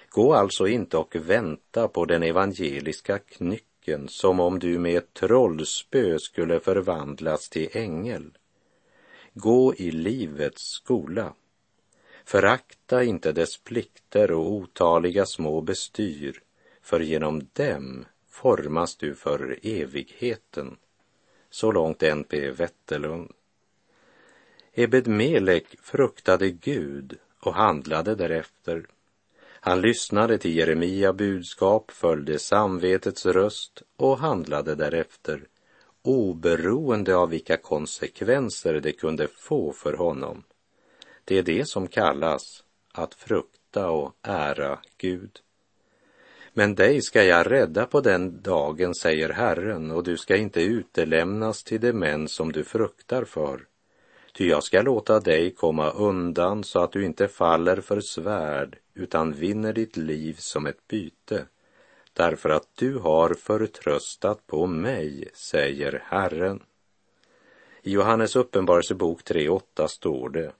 Gå 0.08 0.34
alltså 0.34 0.68
inte 0.68 0.96
och 0.96 1.16
vänta 1.16 1.88
på 1.88 2.04
den 2.04 2.22
evangeliska 2.22 3.18
knycken 3.18 3.71
som 4.08 4.40
om 4.40 4.58
du 4.58 4.78
med 4.78 4.98
ett 4.98 5.14
trollspö 5.14 6.18
skulle 6.18 6.60
förvandlas 6.60 7.48
till 7.48 7.68
ängel. 7.72 8.38
Gå 9.34 9.74
i 9.74 9.90
livets 9.90 10.62
skola 10.62 11.34
Förakta 12.24 13.04
inte 13.04 13.32
dess 13.32 13.56
plikter 13.56 14.30
och 14.30 14.52
otaliga 14.52 15.26
små 15.26 15.60
bestyr, 15.60 16.42
för 16.82 17.00
genom 17.00 17.48
dem 17.52 18.04
formas 18.28 18.96
du 18.96 19.14
för 19.14 19.58
evigheten. 19.62 20.76
Så 21.50 21.72
långt 21.72 22.02
N.P. 22.02 22.50
Wetterlund. 22.50 23.32
Ebed 24.72 25.06
Melek 25.06 25.66
fruktade 25.82 26.50
Gud 26.50 27.18
och 27.40 27.54
handlade 27.54 28.14
därefter. 28.14 28.86
Han 29.64 29.80
lyssnade 29.80 30.38
till 30.38 30.56
Jeremia 30.56 31.12
budskap, 31.12 31.90
följde 31.90 32.38
samvetets 32.38 33.26
röst 33.26 33.82
och 33.96 34.18
handlade 34.18 34.74
därefter, 34.74 35.46
oberoende 36.02 37.16
av 37.16 37.30
vilka 37.30 37.56
konsekvenser 37.56 38.74
det 38.74 38.92
kunde 38.92 39.28
få 39.28 39.72
för 39.72 39.92
honom. 39.92 40.44
Det 41.24 41.38
är 41.38 41.42
det 41.42 41.68
som 41.68 41.88
kallas 41.88 42.64
att 42.92 43.14
frukta 43.14 43.90
och 43.90 44.16
ära 44.22 44.78
Gud. 44.98 45.40
Men 46.52 46.74
dig 46.74 47.02
ska 47.02 47.24
jag 47.24 47.50
rädda 47.50 47.86
på 47.86 48.00
den 48.00 48.42
dagen, 48.42 48.94
säger 48.94 49.28
Herren, 49.28 49.90
och 49.90 50.04
du 50.04 50.16
ska 50.16 50.36
inte 50.36 50.62
utelämnas 50.62 51.64
till 51.64 51.80
de 51.80 51.92
män 51.92 52.28
som 52.28 52.52
du 52.52 52.64
fruktar 52.64 53.24
för. 53.24 53.66
Ty 54.34 54.48
jag 54.48 54.62
ska 54.62 54.82
låta 54.82 55.20
dig 55.20 55.54
komma 55.54 55.90
undan 55.90 56.64
så 56.64 56.82
att 56.82 56.92
du 56.92 57.04
inte 57.04 57.28
faller 57.28 57.80
för 57.80 58.00
svärd 58.00 58.78
utan 58.94 59.32
vinner 59.32 59.72
ditt 59.72 59.96
liv 59.96 60.34
som 60.38 60.66
ett 60.66 60.88
byte, 60.88 61.46
därför 62.12 62.50
att 62.50 62.68
du 62.74 62.98
har 62.98 63.34
förtröstat 63.34 64.46
på 64.46 64.66
mig, 64.66 65.28
säger 65.34 66.02
Herren. 66.06 66.62
I 67.82 67.90
Johannes 67.90 68.36
uppenbarelsebok 68.36 69.22
3.8 69.22 69.86
står 69.86 70.28
det 70.28 70.52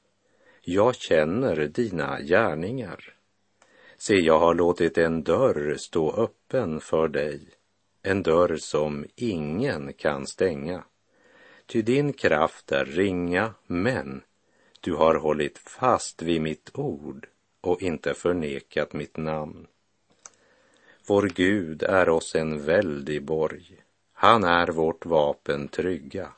jag 0.65 0.95
känner 0.95 1.57
dina 1.57 2.21
gärningar. 2.21 3.15
Se, 3.97 4.15
jag 4.15 4.39
har 4.39 4.55
låtit 4.55 4.99
en 4.99 5.23
dörr 5.23 5.77
stå 5.79 6.13
öppen 6.13 6.81
för 6.81 7.09
dig, 7.09 7.49
en 8.03 8.23
dörr 8.23 8.57
som 8.57 9.07
ingen 9.17 9.93
kan 9.93 10.27
stänga. 10.27 10.85
Ty 11.67 11.83
din 11.83 12.13
kraft 12.13 12.73
är 12.73 12.85
ringa, 12.85 13.55
men 13.67 14.23
du 14.81 14.95
har 14.95 15.15
hållit 15.15 15.59
fast 15.59 16.23
vid 16.23 16.43
mitt 16.43 16.71
ord 16.75 17.29
och 17.63 17.83
inte 17.83 18.15
förnekat 18.15 18.93
mitt 18.93 19.17
namn. 19.17 19.67
Vår 21.07 21.23
Gud 21.35 21.83
är 21.83 22.09
oss 22.09 22.35
en 22.35 22.65
väldig 22.65 23.25
borg. 23.25 23.83
Han 24.13 24.45
är 24.45 24.67
vårt 24.67 25.07
vapen 25.07 25.69
trygga. 25.69 26.33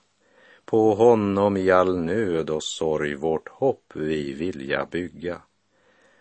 På 0.64 0.94
honom 0.94 1.56
i 1.56 1.70
all 1.70 1.98
nöd 1.98 2.50
och 2.50 2.64
sorg 2.64 3.14
vårt 3.14 3.48
hopp 3.48 3.92
vi 3.94 4.32
vilja 4.32 4.86
bygga. 4.90 5.42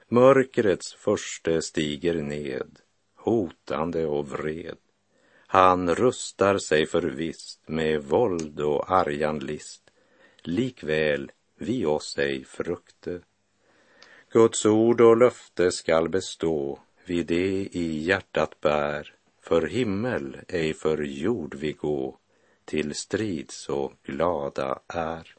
Mörkrets 0.07 0.93
förste 0.93 1.61
stiger 1.61 2.21
ned, 2.21 2.79
hotande 3.15 4.05
och 4.05 4.29
vred. 4.29 4.77
Han 5.47 5.95
rustar 5.95 6.57
sig 6.57 6.85
förvisst 6.85 7.67
med 7.67 8.03
våld 8.03 8.59
och 8.59 8.91
argan 8.91 9.39
list. 9.39 9.91
Likväl 10.41 11.31
vi 11.57 11.85
oss 11.85 12.17
ej 12.17 12.43
frukte. 12.43 13.21
Guds 14.33 14.65
ord 14.65 15.01
och 15.01 15.17
löfte 15.17 15.71
skall 15.71 16.09
bestå, 16.09 16.79
vi 17.05 17.23
det 17.23 17.67
i 17.71 18.03
hjärtat 18.03 18.61
bär, 18.61 19.15
för 19.41 19.67
himmel 19.67 20.37
ej 20.47 20.73
för 20.73 21.03
jord 21.03 21.55
vi 21.55 21.71
gå, 21.71 22.17
till 22.65 22.95
strid 22.95 23.51
så 23.51 23.93
glada 24.03 24.79
är. 24.87 25.35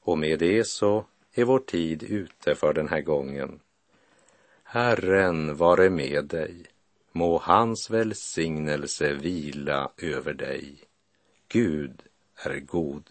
Och 0.00 0.18
med 0.18 0.38
det 0.38 0.64
så 0.64 1.04
är 1.32 1.44
vår 1.44 1.58
tid 1.58 2.02
ute 2.02 2.54
för 2.54 2.72
den 2.72 2.88
här 2.88 3.00
gången. 3.00 3.60
Herren 4.62 5.56
vare 5.56 5.90
med 5.90 6.24
dig. 6.24 6.66
Må 7.12 7.38
hans 7.38 7.90
välsignelse 7.90 9.12
vila 9.12 9.90
över 9.96 10.34
dig. 10.34 10.74
Gud 11.48 12.02
är 12.36 12.60
god. 12.60 13.10